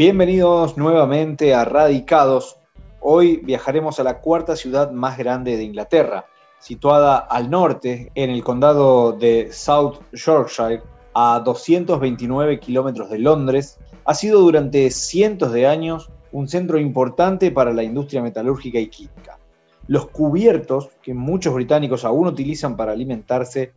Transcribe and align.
Bienvenidos 0.00 0.78
nuevamente 0.78 1.52
a 1.52 1.66
Radicados. 1.66 2.56
Hoy 3.02 3.36
viajaremos 3.44 4.00
a 4.00 4.02
la 4.02 4.22
cuarta 4.22 4.56
ciudad 4.56 4.92
más 4.92 5.18
grande 5.18 5.58
de 5.58 5.64
Inglaterra, 5.64 6.24
situada 6.58 7.18
al 7.18 7.50
norte, 7.50 8.10
en 8.14 8.30
el 8.30 8.42
condado 8.42 9.12
de 9.12 9.52
South 9.52 9.98
Yorkshire, 10.12 10.82
a 11.12 11.42
229 11.44 12.60
kilómetros 12.60 13.10
de 13.10 13.18
Londres. 13.18 13.78
Ha 14.06 14.14
sido 14.14 14.40
durante 14.40 14.88
cientos 14.88 15.52
de 15.52 15.66
años 15.66 16.10
un 16.32 16.48
centro 16.48 16.78
importante 16.78 17.50
para 17.50 17.74
la 17.74 17.82
industria 17.82 18.22
metalúrgica 18.22 18.78
y 18.78 18.86
química. 18.86 19.38
Los 19.86 20.08
cubiertos 20.08 20.88
que 21.02 21.12
muchos 21.12 21.52
británicos 21.52 22.06
aún 22.06 22.26
utilizan 22.26 22.74
para 22.74 22.92
alimentarse 22.92 23.74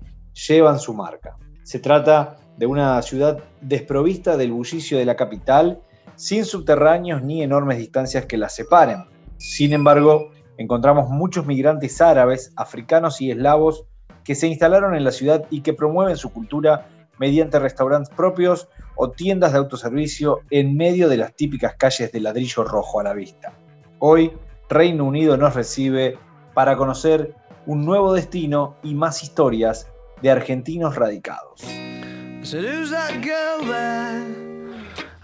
llevan 0.48 0.80
su 0.80 0.94
marca. 0.94 1.36
Se 1.64 1.80
trata 1.80 2.38
de 2.56 2.66
una 2.66 3.02
ciudad 3.02 3.44
desprovista 3.60 4.38
del 4.38 4.54
bullicio 4.54 4.98
de 4.98 5.04
la 5.04 5.18
capital 5.18 5.82
sin 6.16 6.46
subterráneos 6.46 7.24
ni 7.24 7.44
enormes 7.44 7.78
distancias 7.78 8.26
que 8.26 8.38
las 8.38 8.56
separen. 8.56 9.06
Sin 9.38 9.74
embargo, 9.74 10.32
encontramos 10.58 11.10
muchos 11.10 11.46
migrantes 11.46 12.02
árabes, 12.02 12.54
africanos 12.56 13.22
y 13.22 13.32
eslavos 13.32 13.86
que 14.24 14.36
se 14.36 14.48
instalaron 14.48 14.96
en 14.96 15.04
la 15.04 15.12
ciudad 15.12 15.46
y 15.50 15.62
que 15.62 15.74
promueven 15.74 16.18
su 16.18 16.32
cultura 16.32 16.88
mediante 17.20 17.60
restaurantes 17.60 18.14
propios 18.16 18.70
o 18.96 19.12
tiendas 19.12 19.54
de 19.54 19.60
autoservicio 19.60 20.42
en 20.50 20.76
medio 20.76 21.10
de 21.10 21.18
las 21.18 21.36
típicas 21.36 21.76
calles 21.76 22.12
de 22.12 22.20
ladrillo 22.20 22.64
rojo 22.64 23.00
a 23.00 23.04
la 23.04 23.14
vista. 23.14 23.54
Hoy, 24.00 24.34
Reino 24.70 25.06
Unido 25.06 25.38
nos 25.38 25.56
recibe 25.56 26.18
para 26.54 26.76
conocer 26.78 27.36
un 27.66 27.86
nuevo 27.86 28.14
destino 28.14 28.78
y 28.84 28.94
más 28.94 29.24
historias 29.24 29.88
de 30.22 30.32
argentinos 30.32 30.96
radicados. 30.96 31.62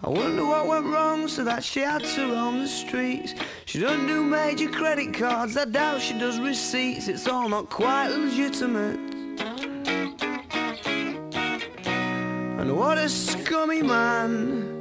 I 0.02 0.08
wonder 0.08 0.46
what 0.46 0.66
went 0.66 0.86
wrong 0.86 1.28
so 1.28 1.44
that 1.44 1.62
she 1.62 1.82
had 1.82 2.04
to 2.04 2.32
roam 2.32 2.60
the 2.60 2.68
streets. 2.68 3.34
She 3.66 3.80
doesn't 3.80 4.08
do 4.08 4.24
major 4.24 4.70
credit 4.70 5.14
cards, 5.14 5.58
I 5.58 5.66
doubt 5.66 6.00
she 6.00 6.18
does 6.18 6.40
receipts. 6.40 7.10
It's 7.10 7.28
all 7.28 7.50
not 7.50 7.70
quite 7.70 8.08
legitimate. 8.08 8.98
And 12.60 12.78
what 12.78 12.98
a 12.98 13.10
scummy 13.10 13.82
man. 13.82 14.78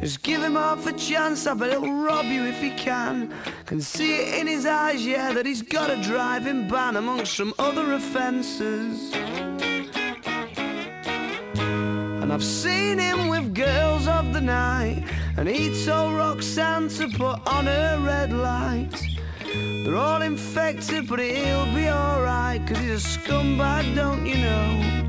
Just 0.00 0.22
give 0.22 0.42
him 0.42 0.56
half 0.56 0.86
a 0.86 0.92
chance, 0.92 1.46
I 1.46 1.54
bet 1.54 1.70
he'll 1.70 1.90
rob 1.90 2.26
you 2.26 2.44
if 2.44 2.60
he 2.60 2.68
can. 2.70 3.32
Can 3.64 3.80
see 3.80 4.16
it 4.16 4.40
in 4.40 4.46
his 4.46 4.66
eyes, 4.66 5.06
yeah, 5.06 5.32
that 5.32 5.46
he's 5.46 5.62
got 5.62 5.88
a 5.88 5.96
driving 6.02 6.68
ban 6.68 6.96
amongst 6.96 7.34
some 7.34 7.54
other 7.58 7.94
offences. 7.94 9.10
I've 12.34 12.42
seen 12.42 12.98
him 12.98 13.28
with 13.28 13.54
girls 13.54 14.08
of 14.08 14.32
the 14.32 14.40
night. 14.40 15.04
And 15.36 15.46
he 15.48 15.70
told 15.84 16.14
Roxanne 16.14 16.88
to 16.88 17.06
put 17.10 17.46
on 17.46 17.66
her 17.66 17.96
red 18.00 18.32
light. 18.32 18.90
They're 19.84 19.94
all 19.94 20.20
infected, 20.20 21.06
but 21.06 21.20
he'll 21.20 21.72
be 21.72 21.88
alright. 21.88 22.60
Cause 22.66 22.78
he's 22.78 23.04
a 23.04 23.18
scumbag, 23.18 23.94
don't 23.94 24.26
you 24.26 24.38
know? 24.38 25.03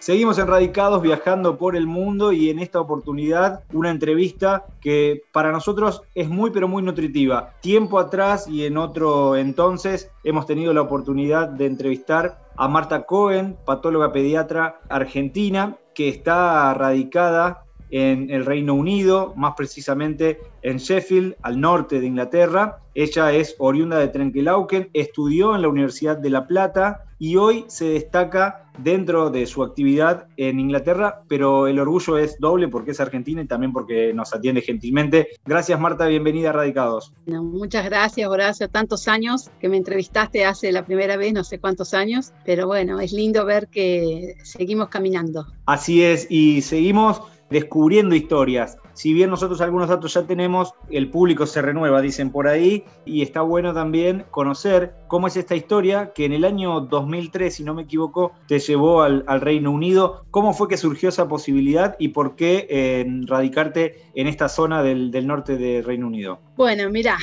Seguimos 0.00 0.38
enradicados 0.38 1.02
viajando 1.02 1.58
por 1.58 1.76
el 1.76 1.86
mundo 1.86 2.32
y 2.32 2.48
en 2.48 2.58
esta 2.58 2.80
oportunidad 2.80 3.64
una 3.74 3.90
entrevista 3.90 4.64
que 4.80 5.24
para 5.30 5.52
nosotros 5.52 6.00
es 6.14 6.30
muy 6.30 6.50
pero 6.52 6.68
muy 6.68 6.82
nutritiva. 6.82 7.52
Tiempo 7.60 7.98
atrás 7.98 8.48
y 8.48 8.64
en 8.64 8.78
otro 8.78 9.36
entonces 9.36 10.10
hemos 10.24 10.46
tenido 10.46 10.72
la 10.72 10.80
oportunidad 10.80 11.48
de 11.48 11.66
entrevistar 11.66 12.38
a 12.56 12.66
Marta 12.66 13.02
Cohen, 13.02 13.58
patóloga 13.66 14.10
pediatra 14.10 14.80
argentina, 14.88 15.76
que 15.94 16.08
está 16.08 16.72
radicada 16.72 17.66
en 17.90 18.30
el 18.30 18.44
Reino 18.44 18.74
Unido, 18.74 19.32
más 19.36 19.54
precisamente 19.56 20.38
en 20.62 20.78
Sheffield, 20.78 21.36
al 21.42 21.60
norte 21.60 22.00
de 22.00 22.06
Inglaterra. 22.06 22.78
Ella 22.94 23.32
es 23.32 23.54
oriunda 23.58 23.98
de 23.98 24.08
Trenkelauken, 24.08 24.90
estudió 24.92 25.54
en 25.54 25.62
la 25.62 25.68
Universidad 25.68 26.16
de 26.16 26.30
La 26.30 26.46
Plata 26.46 27.04
y 27.18 27.36
hoy 27.36 27.66
se 27.68 27.84
destaca 27.84 28.64
dentro 28.78 29.30
de 29.30 29.44
su 29.46 29.62
actividad 29.62 30.26
en 30.38 30.58
Inglaterra, 30.58 31.22
pero 31.28 31.66
el 31.66 31.78
orgullo 31.78 32.16
es 32.16 32.38
doble 32.40 32.68
porque 32.68 32.92
es 32.92 33.00
argentina 33.00 33.42
y 33.42 33.46
también 33.46 33.72
porque 33.72 34.14
nos 34.14 34.34
atiende 34.34 34.62
gentilmente. 34.62 35.28
Gracias 35.44 35.78
Marta, 35.78 36.06
bienvenida 36.06 36.50
a 36.50 36.52
Radicados. 36.54 37.12
muchas 37.26 37.84
gracias 37.84 38.28
Horacio, 38.28 38.68
tantos 38.68 39.06
años 39.06 39.50
que 39.60 39.68
me 39.68 39.76
entrevistaste 39.76 40.46
hace 40.46 40.72
la 40.72 40.84
primera 40.86 41.18
vez, 41.18 41.34
no 41.34 41.44
sé 41.44 41.58
cuántos 41.58 41.92
años, 41.92 42.32
pero 42.44 42.66
bueno, 42.66 43.00
es 43.00 43.12
lindo 43.12 43.44
ver 43.44 43.68
que 43.68 44.36
seguimos 44.42 44.88
caminando. 44.88 45.46
Así 45.66 46.02
es, 46.02 46.26
y 46.30 46.62
seguimos 46.62 47.22
descubriendo 47.50 48.14
historias. 48.14 48.78
Si 48.94 49.12
bien 49.12 49.30
nosotros 49.30 49.60
algunos 49.60 49.88
datos 49.88 50.14
ya 50.14 50.26
tenemos, 50.26 50.74
el 50.90 51.10
público 51.10 51.46
se 51.46 51.62
renueva, 51.62 52.00
dicen 52.00 52.30
por 52.30 52.48
ahí, 52.48 52.84
y 53.04 53.22
está 53.22 53.42
bueno 53.42 53.72
también 53.72 54.24
conocer 54.30 54.94
cómo 55.08 55.26
es 55.26 55.36
esta 55.36 55.56
historia 55.56 56.12
que 56.14 56.24
en 56.24 56.32
el 56.32 56.44
año 56.44 56.80
2003, 56.80 57.54
si 57.54 57.64
no 57.64 57.74
me 57.74 57.82
equivoco, 57.82 58.32
te 58.46 58.58
llevó 58.58 59.02
al, 59.02 59.24
Reino 59.40 59.70
Unido. 59.70 60.26
¿Cómo 60.30 60.52
fue 60.52 60.68
que 60.68 60.76
surgió 60.76 61.08
esa 61.08 61.28
posibilidad 61.28 61.96
y 61.98 62.08
por 62.08 62.36
qué 62.36 62.66
eh, 62.68 63.06
radicarte 63.26 64.02
en 64.14 64.26
esta 64.26 64.48
zona 64.48 64.82
del, 64.82 65.10
norte 65.26 65.56
del 65.56 65.82
Reino 65.82 66.06
Unido? 66.06 66.40
Bueno, 66.56 66.90
mira, 66.90 67.16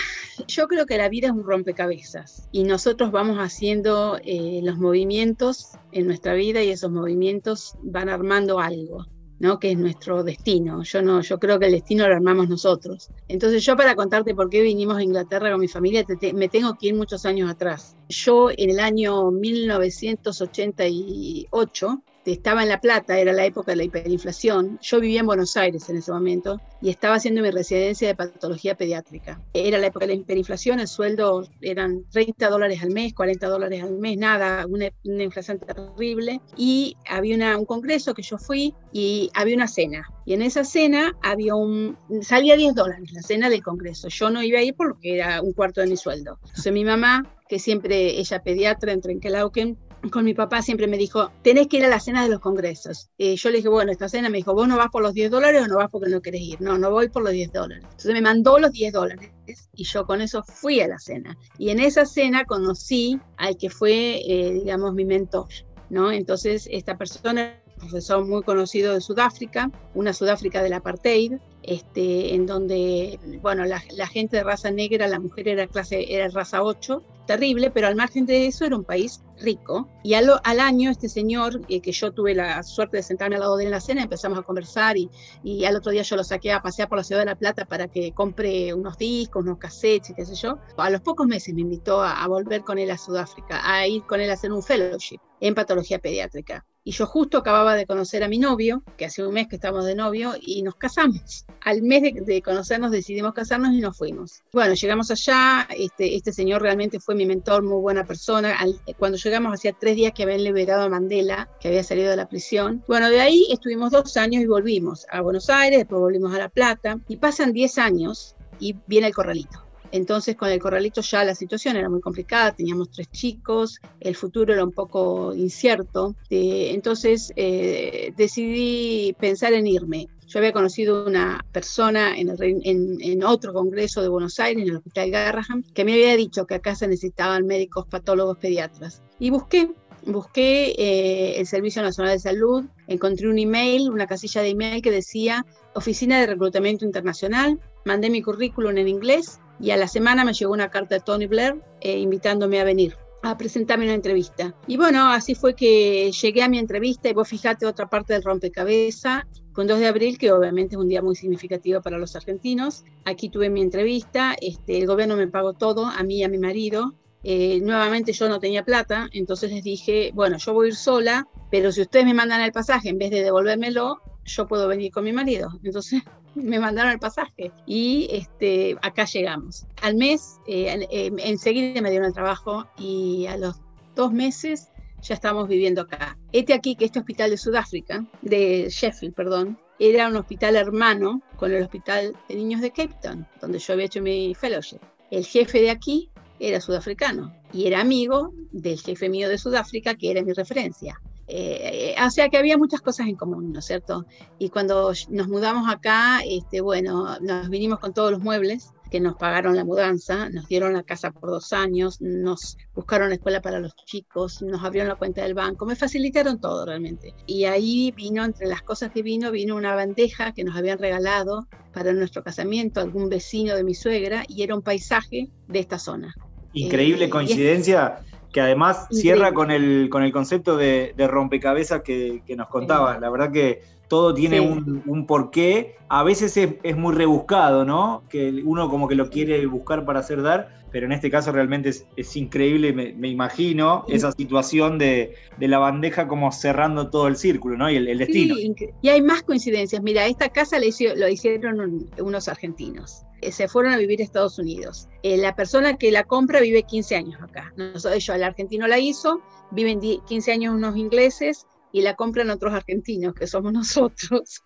yo 0.48 0.68
creo 0.68 0.86
que 0.88 0.98
la 0.98 1.10
vida 1.10 1.28
es 1.28 1.34
un 1.34 1.44
rompecabezas 1.44 2.50
y 2.52 2.64
nosotros 2.64 3.12
vamos 3.12 3.38
haciendo 3.38 4.20
eh, 4.24 4.62
los 4.64 4.80
movimientos 4.80 5.74
en 5.92 6.08
nuestra 6.08 6.34
vida 6.34 6.64
y 6.64 6.72
esos 6.72 6.92
movimientos 6.92 7.76
van 7.84 8.10
armando 8.10 8.60
algo. 8.60 9.06
¿No? 9.40 9.60
que 9.60 9.72
es 9.72 9.78
nuestro 9.78 10.24
destino. 10.24 10.84
Yo 10.84 11.02
no, 11.02 11.22
yo 11.22 11.38
creo 11.40 11.60
que 11.60 11.66
el 11.68 11.74
destino 11.74 12.08
lo 12.08 12.16
armamos 12.16 12.48
nosotros. 12.50 13.10
Entonces 13.28 13.66
yo 13.66 13.76
para 13.76 13.96
contarte 13.96 14.34
por 14.36 14.50
qué 14.50 14.62
vinimos 14.62 14.98
a 14.98 15.04
Inglaterra 15.04 15.52
con 15.52 15.60
mi 15.60 15.68
familia, 15.68 16.06
me 16.34 16.48
tengo 16.50 16.76
que 16.76 16.88
ir 16.88 16.96
muchos 16.96 17.26
años 17.26 17.50
atrás. 17.50 17.96
Yo 18.10 18.50
en 18.50 18.70
el 18.70 18.80
año 18.80 19.32
1988 19.32 22.04
estaba 22.34 22.64
en 22.64 22.70
La 22.70 22.82
Plata, 22.82 23.20
era 23.20 23.34
la 23.34 23.46
época 23.46 23.72
de 23.72 23.78
la 23.78 23.84
hiperinflación. 23.84 24.80
Yo 24.82 25.00
vivía 25.00 25.22
en 25.22 25.26
Buenos 25.26 25.56
Aires 25.58 25.90
en 25.90 25.98
ese 25.98 26.12
momento 26.12 26.60
y 26.82 26.90
estaba 26.90 27.16
haciendo 27.16 27.42
mi 27.42 27.52
residencia 27.52 28.08
de 28.08 28.16
patología 28.16 28.76
pediátrica. 28.76 29.42
Era 29.54 29.78
la 29.78 29.88
época 29.88 30.06
de 30.06 30.14
la 30.14 30.22
hiperinflación, 30.22 30.80
el 30.80 30.88
sueldo 30.88 31.48
eran 31.62 32.04
30 32.12 32.50
dólares 32.50 32.82
al 32.82 32.92
mes, 32.92 33.14
40 33.14 33.48
dólares 33.48 33.84
al 33.84 33.98
mes, 33.98 34.18
nada, 34.18 34.66
una, 34.68 34.90
inflación 35.04 35.60
terrible. 35.60 36.42
Y 36.56 36.98
había 37.10 37.58
un 37.58 37.66
congreso 37.66 38.14
que 38.14 38.22
yo 38.22 38.38
fui 38.38 38.74
y 38.92 39.30
había 39.34 39.56
una 39.56 39.68
cena. 39.68 40.08
Y 40.26 40.34
en 40.34 40.42
esa 40.42 40.64
cena 40.64 41.14
había 41.24 41.56
un, 41.56 41.98
salía 42.22 42.56
10 42.56 42.76
dólares 42.76 43.12
la 43.14 43.22
cena 43.22 43.50
del 43.50 43.64
congreso. 43.64 44.10
Yo 44.10 44.30
no 44.30 44.44
iba 44.44 44.60
a 44.60 44.64
ir 44.64 44.76
porque 44.76 45.16
era 45.16 45.42
un 45.42 45.54
cuarto 45.54 45.82
de 45.82 45.88
mi 45.88 45.98
sueldo. 45.98 46.40
Entonces 46.44 46.74
mi 46.74 46.84
mamá, 46.84 47.24
que 47.48 47.60
siempre 47.60 48.20
ella 48.20 48.44
pediatra 48.44 48.92
en 48.92 49.02
Trenkelauken, 49.02 49.78
con 50.12 50.26
mi 50.26 50.34
papá 50.34 50.62
siempre 50.62 50.88
me 50.88 50.98
dijo, 50.98 51.32
tenés 51.42 51.68
que 51.68 51.78
ir 51.78 51.86
a 51.86 51.90
la 51.90 52.00
cena 52.00 52.24
de 52.24 52.30
los 52.30 52.40
congresos. 52.40 53.10
Y 53.18 53.36
yo 53.36 53.50
le 53.50 53.58
dije, 53.58 53.70
bueno, 53.70 53.92
esta 53.92 54.10
cena 54.10 54.30
me 54.30 54.38
dijo, 54.38 54.54
vos 54.54 54.68
no 54.68 54.78
vas 54.78 54.90
por 54.90 55.02
los 55.02 55.14
10 55.14 55.32
dólares 55.32 55.64
o 55.64 55.68
no 55.68 55.78
vas 55.78 55.90
porque 55.92 56.10
no 56.10 56.22
querés 56.22 56.42
ir. 56.42 56.62
No, 56.62 56.78
no 56.78 56.92
voy 56.92 57.10
por 57.10 57.24
los 57.24 57.32
10 57.32 57.52
dólares. 57.52 57.84
Entonces 57.84 58.14
me 58.14 58.22
mandó 58.22 58.60
los 58.60 58.72
10 58.72 58.94
dólares 58.94 59.32
y 59.74 59.84
yo 59.84 60.06
con 60.06 60.22
eso 60.22 60.44
fui 60.44 60.80
a 60.82 60.88
la 60.88 61.00
cena. 61.00 61.38
Y 61.58 61.70
en 61.70 61.80
esa 61.80 62.06
cena 62.06 62.46
conocí 62.46 63.20
al 63.38 63.58
que 63.58 63.70
fue, 63.70 64.22
eh, 64.28 64.54
digamos, 64.54 64.94
mi 64.94 65.06
mentor. 65.06 65.48
¿no? 65.90 66.12
Entonces 66.12 66.68
esta 66.72 66.98
persona 66.98 67.62
profesor 67.78 68.26
muy 68.26 68.44
conocido 68.44 68.94
de 68.94 69.02
Sudáfrica, 69.02 69.72
una 69.94 70.14
Sudáfrica 70.14 70.62
del 70.64 70.74
apartheid, 70.74 71.34
este, 71.68 72.34
en 72.34 72.46
donde, 72.46 73.20
bueno, 73.42 73.66
la, 73.66 73.80
gente 74.08 74.38
de 74.38 74.44
raza 74.44 74.72
negra, 74.72 75.08
la 75.08 75.20
mujer 75.20 75.50
era 75.50 75.68
clase, 75.68 76.14
era 76.14 76.30
raza 76.30 76.64
8, 76.64 77.04
terrible, 77.28 77.70
pero 77.72 77.88
al 77.88 77.96
margen 77.96 78.26
de 78.26 78.48
eso 78.48 78.64
era 78.64 78.78
un 78.78 78.86
país 78.86 79.22
rico. 79.38 79.90
Y 80.02 80.14
al, 80.14 80.32
año 80.60 80.90
este 80.90 81.10
señor, 81.10 81.62
eh, 81.68 81.82
que 81.82 81.92
yo 81.92 82.14
tuve 82.14 82.34
la 82.34 82.64
suerte 82.64 82.98
de 82.98 83.04
sentarme 83.04 83.36
al 83.36 83.42
lado 83.42 83.58
de 83.58 83.64
él 83.64 83.68
en 83.68 83.72
la 83.72 83.82
cena, 83.82 84.02
empezamos 84.02 84.40
a 84.40 84.44
conversar 84.44 84.98
y, 84.98 85.10
y, 85.44 85.66
al 85.66 85.76
otro 85.76 85.92
día 85.92 86.04
yo 86.04 86.16
lo 86.16 86.24
saqué 86.24 86.54
a 86.54 86.62
pasear 86.62 86.88
por 86.88 87.00
la 87.00 87.04
ciudad 87.04 87.22
de 87.22 87.26
La 87.26 87.36
Plata 87.36 87.66
para 87.66 87.90
que 87.90 88.14
compre 88.14 88.74
unos 88.74 88.98
discos, 88.98 89.44
unos 89.44 89.58
cassettes 89.58 90.14
qué 90.16 90.26
sé 90.26 90.36
yo. 90.36 90.60
A 90.78 90.90
los 90.90 91.02
pocos 91.02 91.28
meses 91.28 91.54
me 91.54 91.62
invitó 91.62 92.02
a, 92.02 92.24
a 92.24 92.28
volver 92.30 92.62
con 92.62 92.80
él 92.80 92.90
a 92.92 92.98
Sudáfrica, 92.98 93.60
a 93.70 93.86
ir 93.86 94.04
con 94.04 94.22
él 94.22 94.30
a 94.30 94.34
hacer 94.34 94.54
un 94.54 94.64
fellowship 94.64 95.20
en 95.42 95.54
patología 95.54 96.00
pediátrica. 96.00 96.66
Y 96.88 96.92
yo 96.92 97.06
justo 97.06 97.40
acababa 97.40 97.76
de 97.76 97.86
conocer 97.86 98.24
a 98.24 98.30
mi 98.30 98.40
novio, 98.40 98.82
que 98.96 99.04
hace 99.04 99.22
un 99.22 99.34
mes 99.34 99.50
que 99.50 99.58
estamos 99.58 99.84
de 99.84 99.94
novio, 99.94 100.36
y 100.40 100.62
nos 100.62 100.76
casamos. 100.76 101.46
Al 101.60 101.82
mes 101.82 102.02
de, 102.26 102.42
conocernos 102.42 102.92
decidimos 102.92 103.34
casarnos 103.34 103.74
y 103.74 103.82
nos 103.82 103.98
fuimos. 103.98 104.42
Bueno, 104.54 104.74
llegamos 104.74 105.12
allá, 105.12 105.68
este, 105.78 106.16
este 106.16 106.32
señor 106.32 106.62
realmente 106.62 107.02
fue 107.02 107.14
mi 107.14 107.26
mentor, 107.26 107.62
muy 107.62 107.82
buena 107.82 108.06
persona. 108.06 108.58
cuando 108.98 109.18
llegamos 109.18 109.54
hacía 109.54 109.74
tres 109.74 109.98
días 109.98 110.14
que 110.14 110.24
habían 110.24 110.46
liberado 110.46 110.84
a 110.84 110.88
Mandela, 110.88 111.50
que 111.60 111.68
había 111.68 111.84
salido 111.84 112.10
de 112.10 112.16
la 112.16 112.30
prisión. 112.30 112.82
Bueno, 112.88 113.10
de 113.10 113.20
ahí 113.20 113.48
estuvimos 113.52 113.92
dos 113.92 114.16
años 114.16 114.42
y 114.42 114.48
volvimos 114.48 115.06
a 115.12 115.20
Buenos 115.20 115.50
Aires, 115.50 115.80
después 115.80 116.00
volvimos 116.00 116.34
a 116.34 116.38
La 116.38 116.48
Plata, 116.48 117.02
y 117.10 117.18
pasan 117.18 117.52
diez 117.52 117.78
años 117.80 118.38
y 118.62 118.78
viene 118.88 119.08
el 119.08 119.14
corralito 119.14 119.67
Entonces 119.92 120.36
con 120.36 120.50
el 120.50 120.60
corralito 120.60 121.02
ya 121.02 121.24
la 121.24 121.36
situación 121.36 121.76
era 121.78 121.90
muy 121.90 122.02
complicada, 122.02 122.52
teníamos 122.52 122.92
tres 122.92 123.10
chicos, 123.12 123.80
el 124.00 124.16
futuro 124.16 124.54
era 124.54 124.64
un 124.64 124.72
poco 124.72 125.34
incierto, 125.34 126.16
eh, 126.30 126.72
entonces 126.74 127.32
eh, 127.36 128.14
decidí 128.16 129.16
pensar 129.20 129.54
en 129.54 129.68
irme. 129.68 130.08
Yo 130.28 130.40
había 130.40 130.52
conocido 130.52 131.06
una 131.06 131.46
persona 131.54 132.18
en, 132.18 132.30
en, 132.42 133.24
otro 133.24 133.54
congreso 133.54 134.02
de 134.02 134.10
Buenos 134.10 134.42
Aires, 134.42 134.62
en 134.62 134.70
el 134.70 134.76
Hospital 134.76 135.10
Garraham, 135.10 135.64
que 135.74 135.86
me 135.86 135.94
había 135.94 136.18
dicho 136.18 136.46
que 136.46 136.56
acá 136.56 136.76
se 136.76 136.86
necesitaban 136.86 137.46
médicos, 137.46 137.88
patólogos, 137.88 138.38
pediatras. 138.38 139.02
Y 139.20 139.30
busqué 139.30 139.70
busqué 140.08 140.74
eh, 140.78 141.40
el 141.40 141.48
Servicio 141.48 141.82
Nacional 141.82 142.14
de 142.14 142.20
Salud, 142.20 142.66
encontré 142.88 143.28
un 143.28 143.38
email, 143.38 143.90
una 143.90 144.08
casilla 144.08 144.42
de 144.42 144.50
email 144.50 144.82
que 144.82 144.92
decía 144.92 145.46
Oficina 145.74 146.20
de 146.20 146.28
Reclutamiento 146.28 146.86
Internacional, 146.86 147.60
mandé 147.88 148.10
mi 148.10 148.22
currículum 148.22 148.78
en 148.78 148.88
inglés 148.88 149.40
y 149.60 149.72
a 149.72 149.78
la 149.78 149.88
semana 149.88 150.24
me 150.24 150.34
llegó 150.34 150.54
una 150.54 150.70
carta 150.70 150.96
de 150.96 151.02
Tony 151.02 151.26
Blair 151.26 151.56
eh, 151.82 151.98
invitándome 151.98 152.60
a 152.60 152.64
venir 152.64 152.96
a 153.24 153.36
presentarme 153.36 153.86
una 153.86 153.96
entrevista. 153.96 154.56
Y 154.68 154.78
bueno, 154.78 155.12
así 155.12 155.34
fue 155.34 155.56
que 155.56 156.12
llegué 156.12 156.44
a 156.44 156.50
mi 156.50 156.60
entrevista 156.60 157.10
y 157.10 157.14
vos 157.14 157.28
fijate 157.28 157.66
otra 157.66 157.90
parte 157.90 158.14
del 158.14 158.24
rompecabezas, 158.24 159.24
con 159.54 159.66
2 159.66 159.80
de 159.80 159.88
abril, 159.88 160.18
que 160.20 160.32
obviamente 160.32 160.76
es 160.76 160.80
un 160.80 160.88
día 160.88 161.02
muy 161.02 161.16
significativo 161.16 161.82
para 161.82 161.98
los 161.98 162.16
argentinos. 162.16 162.84
Aquí 163.06 163.30
tuve 163.30 163.50
mi 163.50 163.62
entrevista, 163.62 164.36
este, 164.40 164.78
el 164.78 164.86
gobierno 164.86 165.16
me 165.16 165.28
pagó 165.28 165.54
todo, 165.54 165.88
a 165.88 166.04
mí 166.04 166.18
y 166.18 166.24
a 166.24 166.30
mi 166.30 166.38
marido, 166.38 166.94
eh, 167.24 167.60
nuevamente 167.62 168.14
yo 168.14 168.30
no 168.30 168.40
tenía 168.40 168.64
plata, 168.64 169.10
entonces 169.12 169.52
les 169.52 169.64
dije, 169.64 170.12
bueno, 170.14 170.38
yo 170.38 170.54
voy 170.54 170.68
a 170.68 170.70
ir 170.70 170.76
sola, 170.76 171.28
pero 171.50 171.72
si 171.72 171.82
ustedes 171.82 172.06
me 172.06 172.14
mandan 172.14 172.42
el 172.42 172.52
pasaje, 172.52 172.90
en 172.90 173.00
vez 173.00 173.10
de 173.10 173.24
devolvérmelo, 173.24 174.00
yo 174.26 174.48
puedo 174.48 174.68
venir 174.68 174.92
con 174.92 175.04
mi 175.04 175.12
marido. 175.12 175.50
Entonces 175.64 176.04
me 176.44 176.60
mandaron 176.60 176.92
el 176.92 177.00
pasaje 177.00 177.52
y 177.66 178.08
este, 178.12 178.76
acá 178.82 179.06
llegamos. 179.06 179.66
Al 179.82 179.96
mes, 179.96 180.40
eh, 180.48 181.12
enseguida 181.18 181.82
me 181.82 181.90
dieron 181.90 182.08
el 182.08 182.14
trabajo 182.14 182.68
y 182.78 183.26
a 183.28 183.38
los 183.38 183.60
dos 183.96 184.12
meses 184.14 184.70
ya 185.02 185.16
estamos 185.16 185.48
viviendo 185.48 185.82
acá. 185.82 186.18
Este 186.32 186.54
aquí, 186.54 186.76
que 186.76 186.86
este 186.86 187.00
hospital 187.00 187.32
de 187.32 187.38
Sudáfrica, 187.38 188.06
de 188.22 188.68
Sheffield, 188.70 189.14
perdón, 189.14 189.60
era 189.80 190.08
un 190.08 190.16
hospital 190.16 190.56
hermano 190.56 191.22
con 191.36 191.54
el 191.54 191.64
hospital 191.64 192.16
de 192.28 192.36
niños 192.36 192.62
de 192.62 192.72
Cape 192.72 192.96
Town, 193.02 193.28
donde 193.42 193.60
yo 193.60 193.74
había 193.74 193.86
hecho 193.86 194.02
mi 194.02 194.34
fellowship. 194.34 194.80
El 195.12 195.26
jefe 195.26 195.62
de 195.62 195.70
aquí 195.70 196.10
era 196.40 196.62
sudafricano 196.62 197.34
y 197.54 197.68
era 197.68 197.82
amigo 197.82 198.34
del 198.52 198.80
jefe 198.80 199.10
mío 199.10 199.30
de 199.30 199.38
Sudáfrica, 199.38 199.96
que 199.96 200.12
era 200.12 200.24
mi 200.24 200.34
referencia. 200.34 201.00
Eh, 201.28 201.96
o 202.04 202.10
sea 202.10 202.30
que 202.30 202.38
había 202.38 202.58
muchas 202.58 202.82
cosas 202.82 203.08
en 203.08 203.16
común, 203.16 203.52
¿no 203.52 203.60
es 203.60 203.66
cierto? 203.66 204.06
Y 204.40 204.50
cuando 204.50 204.94
nos 205.10 205.28
mudamos 205.28 205.70
acá, 205.70 206.22
este, 206.26 206.62
bueno, 206.62 207.18
nos 207.20 207.50
vinimos 207.50 207.80
con 207.80 207.94
todos 207.94 208.12
los 208.12 208.22
muebles 208.22 208.72
que 208.90 209.00
nos 209.00 209.16
pagaron 209.16 209.56
la 209.56 209.66
mudanza, 209.66 210.30
nos 210.30 210.48
dieron 210.48 210.74
la 210.74 210.84
casa 210.84 211.12
por 211.12 211.30
dos 211.30 211.54
años, 211.54 212.00
nos 212.02 212.58
buscaron 212.74 213.12
escuela 213.12 213.42
para 213.42 213.60
los 213.60 213.76
chicos, 213.76 214.42
nos 214.42 214.64
abrieron 214.64 214.90
la 214.90 214.96
cuenta 214.96 215.24
del 215.24 215.34
banco, 215.34 215.66
me 215.66 215.76
facilitaron 215.76 216.40
todo 216.40 216.66
realmente. 216.66 217.14
Y 217.26 217.46
ahí 217.46 217.92
vino, 217.96 218.24
entre 218.24 218.48
las 218.48 218.62
cosas 218.62 218.92
que 218.92 219.04
vino, 219.04 219.32
vino 219.32 219.56
una 219.56 219.76
bandeja 219.76 220.32
que 220.32 220.44
nos 220.44 220.56
habían 220.56 220.80
regalado 220.80 221.48
para 221.74 221.94
nuestro 221.94 222.24
casamiento, 222.24 222.80
algún 222.80 223.10
vecino 223.10 223.56
de 223.56 223.64
mi 223.64 223.76
suegra, 223.76 224.24
y 224.28 224.44
era 224.44 224.56
un 224.56 224.62
paisaje 224.62 225.30
de 225.48 225.60
esta 225.60 225.80
zona. 225.80 226.16
Increíble 226.54 227.06
eh, 227.06 227.10
coincidencia. 227.10 228.00
Que 228.32 228.42
además 228.42 228.88
cierra 228.92 229.34
con 229.34 229.52
el, 229.52 229.90
con 229.90 230.04
el 230.04 230.12
concepto 230.12 230.58
de, 230.58 230.94
rompecabezas 230.98 231.82
que, 231.82 232.22
nos 232.36 232.48
contaba. 232.48 233.00
La 233.00 233.10
verdad 233.10 233.32
que 233.32 233.62
todo 233.88 234.14
tiene 234.14 234.40
un, 234.42 235.06
porqué. 235.06 235.76
A 235.90 236.04
veces 236.04 236.36
es, 236.38 236.78
muy 236.78 236.94
rebuscado, 236.94 237.66
¿no? 237.66 238.04
Que 238.10 238.42
uno 238.44 238.70
como 238.70 238.88
que 238.88 238.96
lo 238.96 239.10
quiere 239.10 239.46
buscar 239.46 239.86
para 239.86 240.00
hacer 240.00 240.22
dar, 240.22 240.64
pero 240.72 240.86
en 240.86 240.92
este 240.92 241.10
caso 241.10 241.32
realmente 241.32 241.70
es, 241.70 242.16
increíble, 242.18 242.74
me, 242.74 243.08
imagino, 243.08 243.86
esa 243.88 244.12
situación 244.12 244.78
de, 244.78 245.16
la 245.40 245.60
bandeja 245.60 246.08
como 246.08 246.32
cerrando 246.32 246.90
todo 246.90 247.08
el 247.08 247.16
círculo, 247.16 247.58
¿no? 247.58 247.72
Y 247.72 247.78
el, 247.78 247.98
destino. 247.98 248.36
y 248.82 248.90
hay 248.90 249.02
más 249.02 249.24
coincidencias. 249.24 249.82
Mira, 249.82 250.06
esta 250.06 250.30
casa 250.30 250.58
lo 250.60 251.08
hicieron 251.08 251.88
unos 252.00 252.28
argentinos. 252.28 253.07
Eh, 253.22 253.32
se 253.32 253.48
fueron 253.48 253.74
a 253.74 253.78
vivir 253.78 254.02
a 254.02 254.04
Estados 254.04 254.40
Unidos. 254.40 254.88
Eh, 255.04 255.18
la 255.18 255.36
persona 255.36 255.78
que 255.78 255.92
la 255.92 256.04
compra 256.04 256.40
vive 256.40 256.64
15 256.64 256.96
años 256.96 257.22
acá. 257.22 257.54
Nosotros, 257.58 258.06
yo, 258.06 258.14
el 258.14 258.24
argentino 258.24 258.68
la 258.68 258.80
hizo, 258.80 259.22
viven 259.52 259.80
15 259.80 260.32
años 260.32 260.54
unos 260.54 260.78
ingleses 260.78 261.48
y 261.72 261.82
la 261.82 261.96
compran 261.96 262.30
otros 262.30 262.54
argentinos, 262.54 263.14
que 263.14 263.28
somos 263.28 263.54
nosotros. 263.54 264.44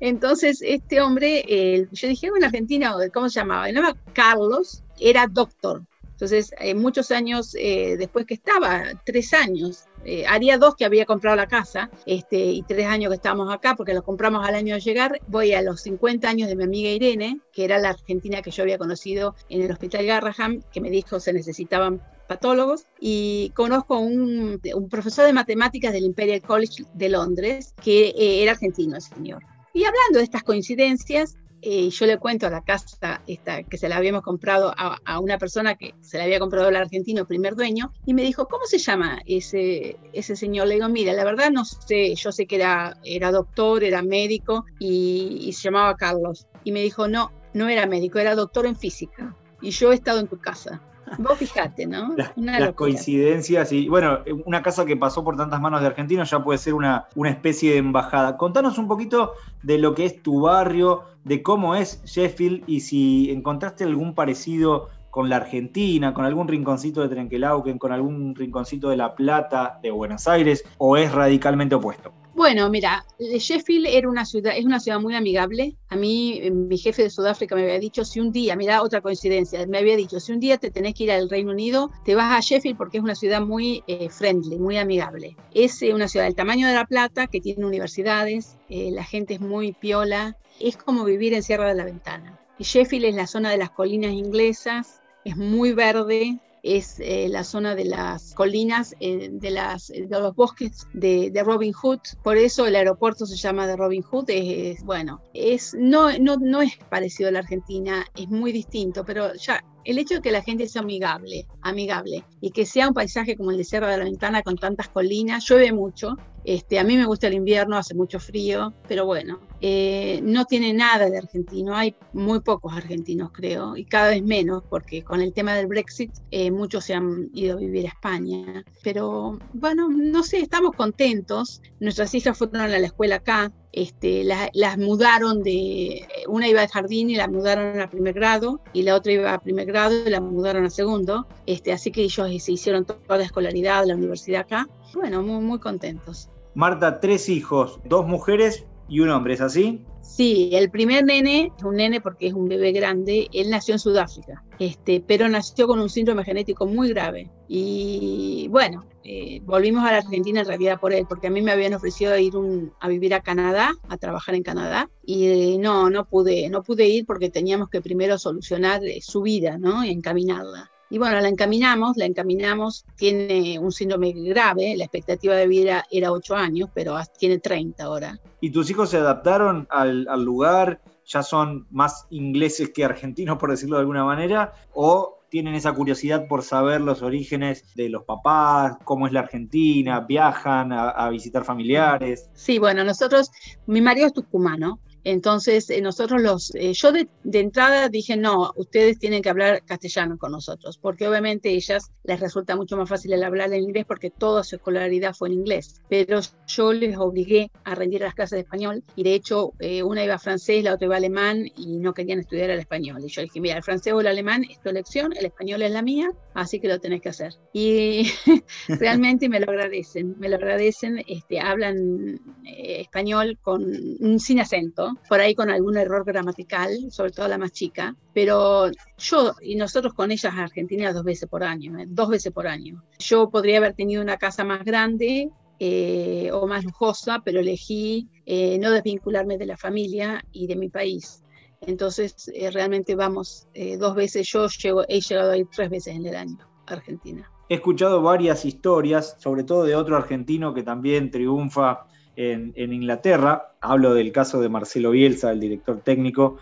Entonces, 0.00 0.60
este 0.62 1.00
hombre, 1.00 1.88
yo 1.92 2.08
dije, 2.08 2.30
bueno, 2.30 2.46
Argentina, 2.46 2.94
¿cómo 3.12 3.28
se 3.28 3.40
llamaba? 3.40 3.66
Se 3.66 3.72
llamaba 3.72 3.96
Carlos, 4.12 4.82
era 4.98 5.26
doctor. 5.26 5.84
Entonces, 6.18 6.52
eh, 6.58 6.74
muchos 6.74 7.12
años 7.12 7.54
eh, 7.56 7.94
después 7.96 8.26
que 8.26 8.34
estaba, 8.34 8.82
tres 9.06 9.32
años, 9.32 9.84
eh, 10.04 10.26
haría 10.26 10.58
dos 10.58 10.74
que 10.74 10.84
había 10.84 11.06
comprado 11.06 11.36
la 11.36 11.46
casa 11.46 11.90
este, 12.06 12.38
y 12.38 12.62
tres 12.64 12.88
años 12.88 13.10
que 13.10 13.14
estábamos 13.14 13.54
acá 13.54 13.76
porque 13.76 13.94
lo 13.94 14.02
compramos 14.02 14.44
al 14.44 14.56
año 14.56 14.74
de 14.74 14.80
llegar. 14.80 15.20
Voy 15.28 15.52
a 15.52 15.62
los 15.62 15.82
50 15.82 16.28
años 16.28 16.48
de 16.48 16.56
mi 16.56 16.64
amiga 16.64 16.90
Irene, 16.90 17.38
que 17.52 17.64
era 17.64 17.78
la 17.78 17.90
argentina 17.90 18.42
que 18.42 18.50
yo 18.50 18.64
había 18.64 18.78
conocido 18.78 19.36
en 19.48 19.62
el 19.62 19.70
Hospital 19.70 20.06
Garraham, 20.06 20.60
que 20.72 20.80
me 20.80 20.90
dijo 20.90 21.20
se 21.20 21.32
necesitaban 21.32 22.02
patólogos 22.26 22.86
y 22.98 23.52
conozco 23.54 24.00
un, 24.00 24.60
un 24.74 24.88
profesor 24.88 25.24
de 25.24 25.32
matemáticas 25.32 25.92
del 25.92 26.02
Imperial 26.02 26.42
College 26.42 26.82
de 26.94 27.10
Londres 27.10 27.74
que 27.80 28.42
era 28.42 28.50
argentino 28.50 28.96
el 28.96 29.02
señor. 29.02 29.44
Y 29.72 29.84
hablando 29.84 30.18
de 30.18 30.24
estas 30.24 30.42
coincidencias, 30.42 31.36
eh, 31.62 31.90
yo 31.90 32.06
le 32.06 32.18
cuento 32.18 32.46
a 32.46 32.50
la 32.50 32.62
casa 32.62 33.22
esta, 33.26 33.62
que 33.64 33.78
se 33.78 33.88
la 33.88 33.96
habíamos 33.96 34.22
comprado 34.22 34.72
a, 34.76 35.20
una 35.20 35.38
persona 35.38 35.74
que 35.74 35.94
se 36.00 36.18
la 36.18 36.24
había 36.24 36.38
comprado 36.38 36.68
el 36.68 36.76
argentino, 36.76 37.26
primer 37.26 37.54
dueño, 37.54 37.92
y 38.06 38.14
me 38.14 38.22
dijo, 38.22 38.46
¿cómo 38.46 38.64
se 38.66 38.78
llama 38.78 39.20
ese, 39.26 39.96
ese 40.12 40.36
señor? 40.36 40.68
Le 40.68 40.74
digo, 40.74 40.88
mira, 40.88 41.12
la 41.12 41.24
verdad 41.24 41.50
no 41.50 41.64
sé, 41.64 42.14
yo 42.14 42.32
sé 42.32 42.46
que 42.46 42.56
era, 42.56 42.96
era 43.02 43.30
doctor, 43.30 43.82
era 43.82 44.02
médico 44.02 44.64
y, 44.78 45.38
y 45.42 45.52
se 45.52 45.64
llamaba 45.64 45.96
Carlos. 45.96 46.46
Y 46.64 46.72
me 46.72 46.82
dijo, 46.82 47.08
no, 47.08 47.32
no 47.54 47.68
era 47.68 47.86
médico, 47.86 48.18
era 48.18 48.34
doctor 48.34 48.66
en 48.66 48.76
física. 48.76 49.36
Y 49.60 49.70
yo 49.70 49.90
he 49.92 49.94
estado 49.94 50.20
en 50.20 50.28
tu 50.28 50.38
casa. 50.38 50.82
Vos 51.18 51.38
fijate, 51.38 51.86
¿no? 51.86 52.14
las 52.36 52.72
coincidencias 52.74 53.72
y 53.72 53.88
bueno, 53.88 54.18
una 54.44 54.62
casa 54.62 54.84
que 54.84 54.96
pasó 54.96 55.24
por 55.24 55.36
tantas 55.36 55.60
manos 55.60 55.80
de 55.80 55.86
argentinos 55.86 56.30
ya 56.30 56.42
puede 56.42 56.58
ser 56.58 56.74
una, 56.74 57.06
una 57.14 57.30
especie 57.30 57.72
de 57.72 57.78
embajada. 57.78 58.36
Contanos 58.36 58.78
un 58.78 58.88
poquito 58.88 59.32
de 59.62 59.78
lo 59.78 59.94
que 59.94 60.04
es 60.04 60.22
tu 60.22 60.42
barrio, 60.42 61.04
de 61.24 61.42
cómo 61.42 61.74
es 61.74 62.02
Sheffield 62.04 62.64
y 62.66 62.80
si 62.80 63.30
encontraste 63.30 63.84
algún 63.84 64.14
parecido 64.14 64.88
con 65.10 65.28
la 65.28 65.36
Argentina, 65.36 66.14
con 66.14 66.24
algún 66.24 66.48
rinconcito 66.48 67.02
de 67.02 67.08
Trenquelauquen, 67.08 67.78
con 67.78 67.92
algún 67.92 68.34
rinconcito 68.34 68.90
de 68.90 68.96
La 68.96 69.14
Plata, 69.14 69.78
de 69.82 69.90
Buenos 69.90 70.28
Aires, 70.28 70.64
o 70.78 70.96
es 70.96 71.12
radicalmente 71.12 71.74
opuesto? 71.74 72.12
Bueno, 72.38 72.70
mira, 72.70 73.04
Sheffield 73.18 74.06
una 74.06 74.24
ciudad, 74.24 74.56
es 74.56 74.64
una 74.64 74.78
ciudad 74.78 75.00
muy 75.00 75.16
amigable. 75.16 75.76
A 75.88 75.96
mí, 75.96 76.38
eh, 76.40 76.52
mi 76.52 76.78
jefe 76.78 77.02
de 77.02 77.10
Sudáfrica 77.10 77.56
me 77.56 77.62
había 77.62 77.80
dicho, 77.80 78.04
si 78.04 78.20
un 78.20 78.30
día, 78.30 78.54
mira, 78.54 78.80
otra 78.80 79.00
coincidencia, 79.00 79.66
me 79.66 79.78
había 79.78 79.96
dicho, 79.96 80.20
si 80.20 80.30
un 80.30 80.38
día 80.38 80.56
te 80.56 80.70
tenés 80.70 80.94
que 80.94 81.02
ir 81.02 81.10
al 81.10 81.28
Reino 81.28 81.50
Unido, 81.50 81.90
te 82.04 82.14
vas 82.14 82.32
a 82.32 82.38
Sheffield 82.38 82.76
porque 82.78 82.98
es 82.98 83.02
una 83.02 83.16
ciudad 83.16 83.40
muy 83.40 83.82
eh, 83.88 84.08
friendly, 84.08 84.56
muy 84.56 84.76
amigable. 84.76 85.36
Es 85.52 85.82
eh, 85.82 85.92
una 85.92 86.06
ciudad 86.06 86.26
del 86.26 86.36
tamaño 86.36 86.68
de 86.68 86.74
La 86.74 86.86
Plata, 86.86 87.26
que 87.26 87.40
tiene 87.40 87.66
universidades, 87.66 88.56
la 88.68 89.02
gente 89.02 89.34
es 89.34 89.40
muy 89.40 89.72
piola, 89.72 90.36
es 90.60 90.76
como 90.76 91.02
vivir 91.04 91.34
en 91.34 91.42
Sierra 91.42 91.66
de 91.66 91.74
la 91.74 91.86
Ventana. 91.86 92.38
Sheffield 92.60 93.06
es 93.06 93.14
la 93.16 93.26
zona 93.26 93.50
de 93.50 93.58
las 93.58 93.70
colinas 93.70 94.12
inglesas, 94.12 95.00
es 95.24 95.36
muy 95.36 95.72
verde, 95.72 96.38
es 96.76 97.00
eh, 97.00 97.28
la 97.28 97.44
zona 97.44 97.74
de 97.74 97.84
las 97.84 98.34
colinas, 98.34 98.94
eh, 99.00 99.30
de, 99.32 99.50
las, 99.50 99.92
los 100.08 100.34
bosques 100.34 100.86
de, 100.92 101.32
Robin 101.44 101.72
Hood. 101.72 102.00
Por 102.22 102.36
eso 102.36 102.66
el 102.66 102.76
aeropuerto 102.76 103.26
se 103.26 103.36
llama 103.36 103.66
de 103.66 103.76
Robin 103.76 104.02
Hood. 104.02 104.26
Es, 104.28 104.82
bueno, 104.84 105.22
es, 105.34 105.74
no, 105.78 106.16
no, 106.18 106.36
no 106.36 106.62
es 106.62 106.76
parecido 106.90 107.28
a 107.28 107.32
la 107.32 107.38
Argentina, 107.40 108.04
es 108.16 108.28
muy 108.28 108.52
distinto, 108.52 109.04
pero 109.04 109.34
ya 109.34 109.62
el 109.84 109.96
hecho 109.96 110.16
de 110.16 110.20
que 110.20 110.30
la 110.30 110.42
gente 110.42 110.68
sea 110.68 110.82
amigable, 110.82 111.46
amigable 111.62 112.22
y 112.42 112.50
que 112.50 112.66
sea 112.66 112.88
un 112.88 112.94
paisaje 112.94 113.36
como 113.36 113.50
el 113.50 113.56
de 113.56 113.64
Sierra 113.64 113.90
de 113.90 113.96
la 113.96 114.04
Ventana 114.04 114.42
con 114.42 114.56
tantas 114.56 114.88
colinas, 114.88 115.48
llueve 115.48 115.72
mucho. 115.72 116.16
Este, 116.48 116.78
a 116.78 116.84
mí 116.84 116.96
me 116.96 117.04
gusta 117.04 117.26
el 117.26 117.34
invierno, 117.34 117.76
hace 117.76 117.94
mucho 117.94 118.18
frío, 118.18 118.72
pero 118.88 119.04
bueno, 119.04 119.38
eh, 119.60 120.18
no 120.22 120.46
tiene 120.46 120.72
nada 120.72 121.10
de 121.10 121.18
argentino. 121.18 121.76
Hay 121.76 121.94
muy 122.14 122.40
pocos 122.40 122.72
argentinos, 122.74 123.32
creo, 123.34 123.76
y 123.76 123.84
cada 123.84 124.08
vez 124.08 124.22
menos, 124.22 124.62
porque 124.70 125.04
con 125.04 125.20
el 125.20 125.34
tema 125.34 125.54
del 125.54 125.66
Brexit 125.66 126.10
eh, 126.30 126.50
muchos 126.50 126.86
se 126.86 126.94
han 126.94 127.28
ido 127.34 127.58
a 127.58 127.60
vivir 127.60 127.84
a 127.84 127.88
España. 127.90 128.64
Pero 128.82 129.38
bueno, 129.52 129.90
no 129.90 130.22
sé, 130.22 130.38
estamos 130.38 130.70
contentos. 130.74 131.60
Nuestras 131.80 132.14
hijas 132.14 132.38
fueron 132.38 132.62
a 132.62 132.68
la 132.68 132.78
escuela 132.78 133.16
acá, 133.16 133.52
este, 133.72 134.24
las, 134.24 134.78
mudaron 134.78 135.42
de, 135.42 136.08
una 136.28 136.48
iba 136.48 136.62
al 136.62 136.68
jardín 136.68 137.10
y 137.10 137.16
la 137.16 137.28
mudaron 137.28 137.78
a 137.78 137.90
primer 137.90 138.14
grado, 138.14 138.62
y 138.72 138.84
la 138.84 138.94
otra 138.94 139.12
iba 139.12 139.34
a 139.34 139.42
primer 139.42 139.66
grado 139.66 140.06
y 140.06 140.08
la 140.08 140.22
mudaron 140.22 140.64
a 140.64 140.70
segundo, 140.70 141.28
este, 141.44 141.74
así 141.74 141.92
que 141.92 142.04
ellos 142.04 142.42
se 142.42 142.52
hicieron 142.52 142.86
toda 142.86 143.18
la 143.18 143.24
escolaridad, 143.24 143.84
la 143.84 143.96
universidad 143.96 144.40
acá, 144.40 144.66
bueno, 144.94 145.22
muy, 145.22 145.44
muy 145.44 145.58
contentos. 145.58 146.30
Marta, 146.58 146.98
tres 146.98 147.28
hijos, 147.28 147.78
dos 147.84 148.04
mujeres 148.04 148.66
y 148.88 148.98
un 148.98 149.10
hombre, 149.10 149.34
¿es 149.34 149.40
así? 149.40 149.84
Sí, 150.02 150.50
el 150.52 150.72
primer 150.72 151.04
nene, 151.04 151.52
un 151.62 151.76
nene 151.76 152.00
porque 152.00 152.26
es 152.26 152.34
un 152.34 152.48
bebé 152.48 152.72
grande, 152.72 153.28
él 153.32 153.48
nació 153.48 153.74
en 153.74 153.78
Sudáfrica, 153.78 154.42
este, 154.58 155.00
pero 155.06 155.28
nació 155.28 155.68
con 155.68 155.78
un 155.78 155.88
síndrome 155.88 156.24
genético 156.24 156.66
muy 156.66 156.88
grave. 156.88 157.30
Y 157.46 158.48
bueno, 158.50 158.84
eh, 159.04 159.40
volvimos 159.44 159.84
a 159.84 159.92
la 159.92 159.98
Argentina 159.98 160.40
en 160.40 160.46
realidad 160.46 160.80
por 160.80 160.92
él, 160.92 161.06
porque 161.08 161.28
a 161.28 161.30
mí 161.30 161.42
me 161.42 161.52
habían 161.52 161.74
ofrecido 161.74 162.18
ir 162.18 162.32
a 162.80 162.88
vivir 162.88 163.14
a 163.14 163.20
Canadá, 163.20 163.72
a 163.88 163.96
trabajar 163.96 164.34
en 164.34 164.42
Canadá, 164.42 164.90
y 165.04 165.26
eh, 165.28 165.58
no, 165.60 165.90
no 165.90 166.06
pude, 166.06 166.50
no 166.50 166.64
pude 166.64 166.88
ir 166.88 167.06
porque 167.06 167.30
teníamos 167.30 167.68
que 167.70 167.80
primero 167.80 168.18
solucionar 168.18 168.84
eh, 168.84 168.98
su 169.00 169.22
vida, 169.22 169.58
¿no? 169.58 169.84
Y 169.84 169.90
encaminarla. 169.90 170.72
Y 170.90 170.98
bueno, 170.98 171.20
la 171.20 171.28
encaminamos, 171.28 171.96
la 171.96 172.06
encaminamos, 172.06 172.86
tiene 172.96 173.58
un 173.58 173.72
síndrome 173.72 174.12
grave, 174.12 174.74
la 174.76 174.84
expectativa 174.84 175.34
de 175.34 175.46
vida 175.46 175.84
era 175.90 176.12
8 176.12 176.34
años, 176.34 176.70
pero 176.72 176.96
tiene 177.18 177.38
30 177.38 177.84
ahora. 177.84 178.18
¿Y 178.40 178.50
tus 178.50 178.70
hijos 178.70 178.90
se 178.90 178.96
adaptaron 178.96 179.66
al, 179.70 180.06
lugar? 180.24 180.80
¿Ya 181.06 181.22
son 181.22 181.66
más 181.70 182.06
ingleses 182.10 182.70
que 182.70 182.84
argentinos, 182.84 183.38
por 183.38 183.50
decirlo 183.50 183.76
de 183.76 183.80
alguna 183.80 184.04
manera? 184.04 184.52
¿O 184.72 185.18
tienen 185.28 185.54
esa 185.54 185.72
curiosidad 185.72 186.26
por 186.26 186.42
saber 186.42 186.80
los 186.80 187.02
orígenes 187.02 187.74
de 187.74 187.90
los 187.90 188.04
papás, 188.04 188.78
cómo 188.84 189.06
es 189.06 189.12
la 189.12 189.20
Argentina, 189.20 190.00
viajan 190.00 190.72
a, 190.72 190.88
a 190.88 191.10
visitar 191.10 191.44
familiares. 191.44 192.30
Sí, 192.32 192.58
bueno, 192.58 192.82
nosotros, 192.82 193.30
mi 193.66 193.82
marido 193.82 194.06
es 194.06 194.14
tucumano, 194.14 194.80
entonces, 195.04 195.70
eh, 195.70 195.80
nosotros 195.80 196.20
los, 196.20 196.54
eh, 196.54 196.72
yo 196.72 196.92
de, 196.92 197.08
entrada 197.32 197.88
dije, 197.88 198.16
no, 198.16 198.52
ustedes 198.56 198.98
tienen 198.98 199.22
que 199.22 199.30
hablar 199.30 199.62
castellano 199.64 200.18
con 200.18 200.32
nosotros, 200.32 200.78
porque 200.78 201.08
obviamente 201.08 201.50
ellas 201.50 201.90
les 202.04 202.20
resulta 202.20 202.56
mucho 202.56 202.76
más 202.76 202.88
fácil 202.88 203.12
el 203.12 203.22
hablar 203.22 203.52
en 203.52 203.62
inglés 203.62 203.84
porque 203.86 204.10
toda 204.10 204.42
su 204.44 204.56
escolaridad 204.56 205.14
fue 205.14 205.28
en 205.28 205.34
inglés. 205.34 205.80
Pero 205.88 206.20
yo 206.46 206.72
les 206.72 206.96
obligué 206.96 207.50
a 207.64 207.74
rendir 207.74 208.00
las 208.00 208.14
clases 208.14 208.36
de 208.36 208.40
español 208.40 208.82
y 208.96 209.04
de 209.04 209.14
hecho 209.14 209.52
eh, 209.60 209.82
una 209.82 210.04
iba 210.04 210.14
a 210.14 210.18
francés, 210.18 210.64
la 210.64 210.74
otra 210.74 210.86
iba 210.86 210.96
a 210.96 210.98
alemán 210.98 211.46
y 211.56 211.78
no 211.78 211.94
querían 211.94 212.18
estudiar 212.18 212.50
el 212.50 212.60
español. 212.60 213.02
Y 213.04 213.08
yo 213.08 213.22
dije, 213.22 213.40
mira, 213.40 213.56
el 213.56 213.62
francés 213.62 213.92
o 213.92 214.00
el 214.00 214.06
alemán 214.06 214.44
es 214.48 214.60
tu 214.60 214.68
elección, 214.68 215.12
el 215.16 215.26
español 215.26 215.62
es 215.62 215.70
la 215.70 215.82
mía, 215.82 216.10
así 216.34 216.60
que 216.60 216.68
lo 216.68 216.80
tenés 216.80 217.00
que 217.00 217.10
hacer. 217.10 217.34
Y 217.52 218.10
realmente 218.68 219.28
me 219.28 219.40
lo 219.40 219.50
agradecen, 219.50 220.16
me 220.18 220.28
lo 220.28 220.36
agradecen, 220.36 221.04
este, 221.06 221.40
hablan 221.40 222.20
español 222.44 223.38
con, 223.40 224.18
sin 224.18 224.40
acento 224.40 224.97
por 225.08 225.20
ahí 225.20 225.34
con 225.34 225.50
algún 225.50 225.76
error 225.76 226.04
gramatical, 226.04 226.90
sobre 226.90 227.12
todo 227.12 227.28
la 227.28 227.38
más 227.38 227.52
chica, 227.52 227.94
pero 228.14 228.70
yo 228.98 229.34
y 229.40 229.56
nosotros 229.56 229.94
con 229.94 230.10
ellas 230.10 230.34
a 230.34 230.44
Argentina 230.44 230.92
dos 230.92 231.04
veces 231.04 231.28
por 231.28 231.42
año, 231.42 231.78
¿eh? 231.78 231.84
dos 231.88 232.08
veces 232.08 232.32
por 232.32 232.46
año. 232.46 232.82
Yo 232.98 233.30
podría 233.30 233.58
haber 233.58 233.74
tenido 233.74 234.02
una 234.02 234.16
casa 234.16 234.44
más 234.44 234.64
grande 234.64 235.30
eh, 235.58 236.30
o 236.32 236.46
más 236.46 236.64
lujosa, 236.64 237.20
pero 237.24 237.40
elegí 237.40 238.08
eh, 238.26 238.58
no 238.58 238.70
desvincularme 238.70 239.38
de 239.38 239.46
la 239.46 239.56
familia 239.56 240.24
y 240.32 240.46
de 240.46 240.56
mi 240.56 240.68
país. 240.68 241.22
Entonces, 241.60 242.30
realmente 242.52 242.94
vamos 242.94 243.48
dos 243.80 243.96
veces, 243.96 244.28
yo 244.30 244.46
llego, 244.46 244.84
he 244.88 245.00
llegado 245.00 245.32
a 245.32 245.36
ir 245.36 245.48
tres 245.50 245.68
veces 245.68 245.96
en 245.96 246.06
el 246.06 246.14
año 246.14 246.38
a 246.66 246.74
Argentina. 246.74 247.28
He 247.48 247.54
escuchado 247.54 248.00
varias 248.00 248.44
historias, 248.44 249.16
sobre 249.18 249.42
todo 249.42 249.64
de 249.64 249.74
otro 249.74 249.96
argentino 249.96 250.54
que 250.54 250.62
también 250.62 251.10
triunfa 251.10 251.86
en, 252.18 252.72
Inglaterra. 252.72 253.52
Hablo 253.60 253.94
del 253.94 254.12
caso 254.12 254.40
de 254.40 254.48
Marcelo 254.48 254.90
Bielsa, 254.90 255.30
el 255.30 255.40
director 255.40 255.80
técnico, 255.80 256.38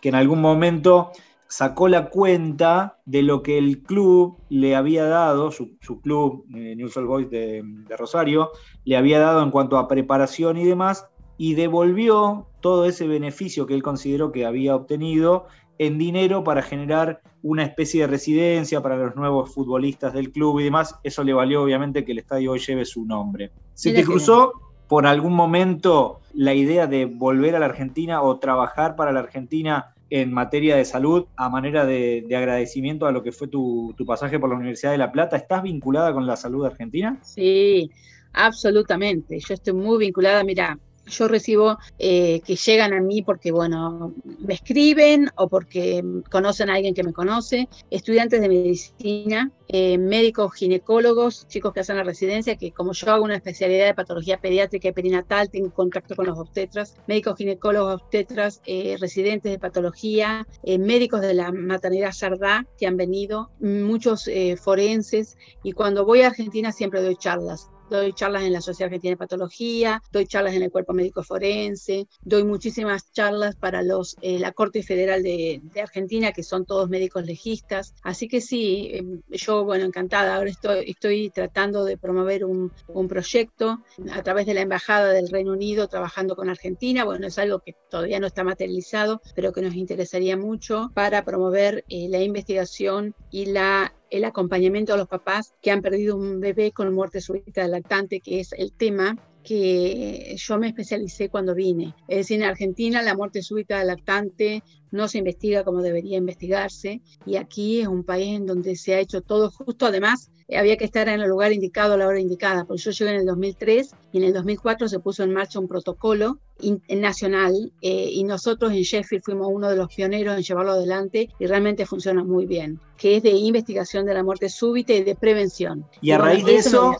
que 0.00 0.08
en, 0.08 0.14
algún 0.14 0.40
momento 0.40 1.12
sacó 1.46 1.88
la 1.88 2.10
cuenta 2.10 2.98
de 3.04 3.22
lo 3.22 3.42
que 3.42 3.58
el 3.58 3.82
club 3.82 4.38
le 4.48 4.74
había 4.74 5.04
dado, 5.04 5.52
su, 5.52 5.78
club, 6.02 6.44
eh, 6.54 6.74
News 6.76 6.96
All 6.96 7.06
Boys 7.06 7.30
de, 7.30 7.64
Rosario, 7.96 8.50
le 8.84 8.96
había 8.96 9.20
dado 9.20 9.42
en 9.42 9.50
cuanto 9.50 9.78
a 9.78 9.86
preparación 9.86 10.56
y 10.56 10.64
demás, 10.64 11.06
y 11.38 11.54
devolvió 11.54 12.48
todo 12.60 12.84
ese 12.84 13.06
beneficio 13.06 13.66
que 13.66 13.74
él 13.74 13.82
consideró 13.82 14.32
que 14.32 14.44
había 14.44 14.74
obtenido 14.74 15.46
en 15.78 15.98
dinero 15.98 16.44
para 16.44 16.62
generar 16.62 17.22
una 17.42 17.64
especie 17.64 18.02
de 18.02 18.06
residencia 18.08 18.82
para 18.82 18.96
los 18.96 19.16
nuevos 19.16 19.54
futbolistas 19.54 20.12
del 20.12 20.30
club 20.30 20.60
y 20.60 20.64
demás. 20.64 20.96
Eso 21.04 21.24
le 21.24 21.32
valió 21.32 21.62
obviamente 21.62 22.04
que 22.04 22.12
el 22.12 22.18
estadio 22.18 22.52
hoy 22.52 22.58
lleve 22.58 22.84
su 22.84 23.06
nombre. 23.06 23.50
¿Se 23.72 23.94
te 23.94 24.04
cruzó 24.04 24.69
por 24.90 25.06
algún 25.06 25.34
momento 25.34 26.20
la 26.34 26.52
idea 26.52 26.88
de 26.88 27.04
volver 27.04 27.54
a 27.54 27.60
la 27.60 27.66
Argentina 27.66 28.22
o 28.22 28.40
trabajar 28.40 28.96
para 28.96 29.12
la 29.12 29.20
Argentina 29.20 29.94
en 30.10 30.32
materia 30.32 30.74
de 30.74 30.84
salud 30.84 31.26
a 31.36 31.48
manera 31.48 31.86
de, 31.86 32.26
agradecimiento 32.36 33.06
a 33.06 33.12
lo 33.12 33.22
que 33.22 33.30
fue 33.30 33.46
tu, 33.46 33.94
tu, 33.96 34.04
pasaje 34.04 34.40
por 34.40 34.50
la 34.50 34.56
Universidad 34.56 34.90
de 34.90 34.98
La 34.98 35.12
Plata? 35.12 35.36
¿Estás 35.36 35.62
vinculada 35.62 36.12
con 36.12 36.26
la 36.26 36.34
salud 36.34 36.66
argentina? 36.66 37.20
Sí, 37.22 37.92
absolutamente. 38.32 39.38
Yo 39.38 39.54
estoy 39.54 39.74
muy 39.74 39.98
vinculada. 39.98 40.42
Mira, 40.42 40.76
yo 41.06 41.28
recibo 41.28 41.78
eh, 41.98 42.40
que 42.40 42.56
llegan 42.56 42.92
a 42.92 43.00
mí 43.00 43.22
porque, 43.22 43.52
bueno, 43.52 44.14
me 44.38 44.54
escriben 44.54 45.30
o 45.36 45.48
porque 45.48 46.02
conocen 46.30 46.70
a 46.70 46.74
alguien 46.74 46.94
que 46.94 47.02
me 47.02 47.12
conoce, 47.12 47.68
estudiantes 47.90 48.40
de 48.40 48.48
medicina, 48.48 49.50
eh, 49.68 49.98
médicos 49.98 50.54
ginecólogos, 50.54 51.46
chicos 51.48 51.72
que 51.72 51.80
hacen 51.80 51.96
la 51.96 52.04
residencia, 52.04 52.56
que 52.56 52.72
como 52.72 52.92
yo 52.92 53.10
hago 53.10 53.24
una 53.24 53.36
especialidad 53.36 53.86
de 53.86 53.94
patología 53.94 54.40
pediátrica 54.40 54.88
y 54.88 54.92
perinatal, 54.92 55.50
tengo 55.50 55.72
contacto 55.72 56.16
con 56.16 56.26
los 56.26 56.38
obstetras, 56.38 56.96
médicos 57.06 57.36
ginecólogos, 57.36 58.02
obstetras, 58.02 58.60
eh, 58.66 58.96
residentes 58.98 59.52
de 59.52 59.58
patología, 59.58 60.46
médicos 60.64 61.20
de 61.20 61.34
la 61.34 61.52
maternidad 61.52 62.12
Sardá 62.12 62.66
que 62.78 62.86
han 62.86 62.96
venido, 62.96 63.50
muchos 63.60 64.28
forenses, 64.60 65.36
y 65.62 65.72
cuando 65.72 66.04
voy 66.04 66.22
a 66.22 66.28
Argentina 66.28 66.72
siempre 66.72 67.02
doy 67.02 67.16
charlas 67.16 67.70
doy 67.90 68.12
charlas 68.12 68.44
en 68.44 68.52
la 68.52 68.60
Sociedad 68.60 68.86
Argentina 68.86 69.12
de 69.12 69.16
Patología, 69.16 70.02
doy 70.12 70.26
charlas 70.26 70.54
en 70.54 70.62
el 70.62 70.70
Cuerpo 70.70 70.92
Médico 70.92 71.22
Forense, 71.22 72.06
doy 72.22 72.44
muchísimas 72.44 73.12
charlas 73.12 73.56
para 73.56 73.82
los, 73.82 74.16
eh, 74.22 74.38
la 74.38 74.52
Corte 74.52 74.82
Federal 74.82 75.22
de, 75.22 75.60
Argentina, 75.82 76.32
que 76.32 76.42
son 76.42 76.66
todos 76.66 76.88
médicos 76.88 77.24
legistas. 77.24 77.94
Así 78.02 78.28
que 78.28 78.40
sí, 78.40 78.90
em, 78.92 79.22
yo, 79.30 79.64
bueno, 79.64 79.84
encantada. 79.84 80.36
Ahora 80.36 80.50
estoy, 80.50 81.30
tratando 81.30 81.84
de 81.84 81.96
promover 81.96 82.44
un, 82.44 82.72
un, 82.88 83.08
proyecto 83.08 83.80
a 84.12 84.22
través 84.22 84.46
de 84.46 84.54
la 84.54 84.60
Embajada 84.60 85.12
del 85.12 85.28
Reino 85.28 85.52
Unido 85.52 85.88
trabajando 85.88 86.36
con 86.36 86.48
Argentina. 86.48 87.04
Bueno, 87.04 87.26
es 87.26 87.38
algo 87.38 87.60
que 87.60 87.74
todavía 87.90 88.20
no 88.20 88.26
está 88.26 88.44
materializado, 88.44 89.20
pero 89.34 89.52
que 89.52 89.62
nos 89.62 89.74
interesaría 89.74 90.36
mucho 90.36 90.90
para 90.94 91.24
promover 91.24 91.84
eh, 91.88 92.08
la 92.08 92.20
investigación 92.22 93.14
y 93.30 93.46
la 93.46 93.94
el 94.10 94.24
acompañamiento 94.24 94.92
a 94.92 94.96
los 94.96 95.08
papás 95.08 95.54
que 95.62 95.70
han 95.70 95.82
perdido 95.82 96.16
un 96.16 96.40
bebé 96.40 96.72
con 96.72 96.92
muerte 96.92 97.20
súbita 97.20 97.62
del 97.62 97.70
lactante, 97.70 98.20
que 98.20 98.40
es 98.40 98.52
el 98.52 98.72
tema 98.72 99.16
que 99.42 100.36
yo 100.36 100.58
me 100.58 100.68
especialicé 100.68 101.28
cuando 101.28 101.54
vine. 101.54 101.94
Es 102.08 102.18
decir, 102.18 102.36
en 102.36 102.44
Argentina 102.44 103.02
la 103.02 103.14
muerte 103.14 103.42
súbita 103.42 103.78
del 103.78 103.88
lactante 103.88 104.62
no 104.90 105.08
se 105.08 105.18
investiga 105.18 105.64
como 105.64 105.82
debería 105.82 106.18
investigarse 106.18 107.00
y 107.24 107.36
aquí 107.36 107.80
es 107.80 107.88
un 107.88 108.04
país 108.04 108.36
en 108.36 108.46
donde 108.46 108.76
se 108.76 108.94
ha 108.94 109.00
hecho 109.00 109.20
todo 109.20 109.50
justo. 109.50 109.86
Además, 109.86 110.30
había 110.56 110.76
que 110.76 110.84
estar 110.84 111.08
en 111.08 111.20
el 111.20 111.28
lugar 111.28 111.52
indicado 111.52 111.94
a 111.94 111.96
la 111.96 112.06
hora 112.06 112.18
indicada, 112.18 112.64
porque 112.64 112.82
yo 112.82 112.90
llegué 112.90 113.10
en 113.12 113.20
el 113.20 113.26
2003 113.26 113.94
y 114.12 114.18
en 114.18 114.24
el 114.24 114.32
2004 114.32 114.88
se 114.88 114.98
puso 114.98 115.22
en 115.22 115.32
marcha 115.32 115.60
un 115.60 115.68
protocolo 115.68 116.40
nacional 116.88 117.72
eh, 117.80 118.10
y 118.12 118.24
nosotros 118.24 118.72
en 118.72 118.82
Sheffield 118.82 119.22
fuimos 119.24 119.48
uno 119.50 119.68
de 119.68 119.76
los 119.76 119.94
pioneros 119.94 120.36
en 120.36 120.42
llevarlo 120.42 120.72
adelante 120.72 121.28
y 121.38 121.46
realmente 121.46 121.86
funciona 121.86 122.24
muy 122.24 122.46
bien, 122.46 122.80
que 122.96 123.16
es 123.16 123.22
de 123.22 123.30
investigación 123.30 124.06
de 124.06 124.14
la 124.14 124.22
muerte 124.22 124.48
súbita 124.48 124.92
y 124.92 125.04
de 125.04 125.14
prevención. 125.14 125.86
Y 126.00 126.10
a 126.10 126.18
raíz 126.18 126.44
de 126.44 126.56
eso, 126.56 126.96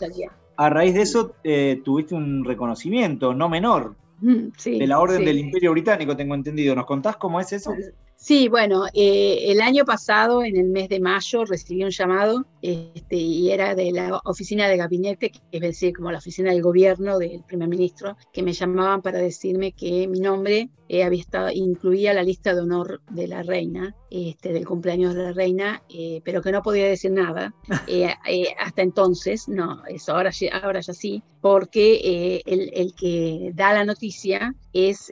a 0.61 0.69
raíz 0.69 0.93
de 0.93 1.00
eso 1.00 1.37
eh, 1.43 1.81
tuviste 1.83 2.14
un 2.14 2.45
reconocimiento 2.45 3.33
no 3.33 3.49
menor. 3.49 3.95
De 4.21 4.87
la 4.87 5.00
Orden 5.00 5.25
del 5.25 5.38
Imperio 5.38 5.71
Británico, 5.71 6.14
tengo 6.14 6.35
entendido. 6.35 6.75
¿Nos 6.75 6.85
contás 6.85 7.17
cómo 7.17 7.40
es 7.40 7.50
eso? 7.55 7.73
Sí, 8.23 8.49
bueno, 8.49 8.85
eh, 8.93 9.50
el 9.50 9.62
año 9.62 9.87
pasado, 9.87 10.45
en 10.45 10.55
el 10.59 10.69
mes 10.69 10.91
de 10.91 11.00
mayo, 11.00 11.47
recibí 11.47 11.83
un 11.85 11.91
llamado 11.91 12.45
este, 12.61 13.17
y 13.17 13.50
era 13.50 13.75
de 13.75 13.93
la 13.93 14.21
oficina 14.27 14.69
de 14.69 14.77
gabinete, 14.77 15.31
que 15.31 15.41
es 15.50 15.61
decir, 15.62 15.97
como 15.97 16.12
la 16.12 16.19
oficina 16.19 16.50
del 16.50 16.61
gobierno 16.61 17.19
del 17.19 17.43
primer 17.45 17.69
ministro, 17.69 18.19
que 18.31 18.43
me 18.43 18.53
llamaban 18.53 19.00
para 19.00 19.21
decirme 19.21 19.73
que 19.73 20.07
mi 20.07 20.21
nombre 20.21 20.69
eh, 20.91 21.03
había 21.03 21.23
estado, 21.23 21.49
incluía 21.50 22.12
la 22.12 22.23
lista 22.23 22.55
de 22.55 22.61
honor 22.61 23.00
de 23.11 23.27
la 23.27 23.43
reina, 23.43 23.97
este, 24.11 24.53
del 24.53 24.67
cumpleaños 24.67 25.15
de 25.15 25.23
la 25.23 25.33
reina, 25.33 25.83
eh, 25.89 26.21
pero 26.23 26.43
que 26.43 26.53
no 26.53 26.62
podía 26.62 26.89
decir 26.89 27.12
nada 27.12 27.55
hasta 28.59 28.83
entonces, 28.83 29.49
no, 29.49 29.83
eso 29.87 30.12
ahora, 30.15 30.31
ahora 30.62 30.81
ya 30.81 30.93
sí, 30.93 31.23
porque 31.41 32.43
el, 32.45 32.71
el, 32.75 32.95
que 32.95 33.53
da 33.55 33.73
la 33.73 33.87
noticia 33.87 34.55
es, 34.75 35.11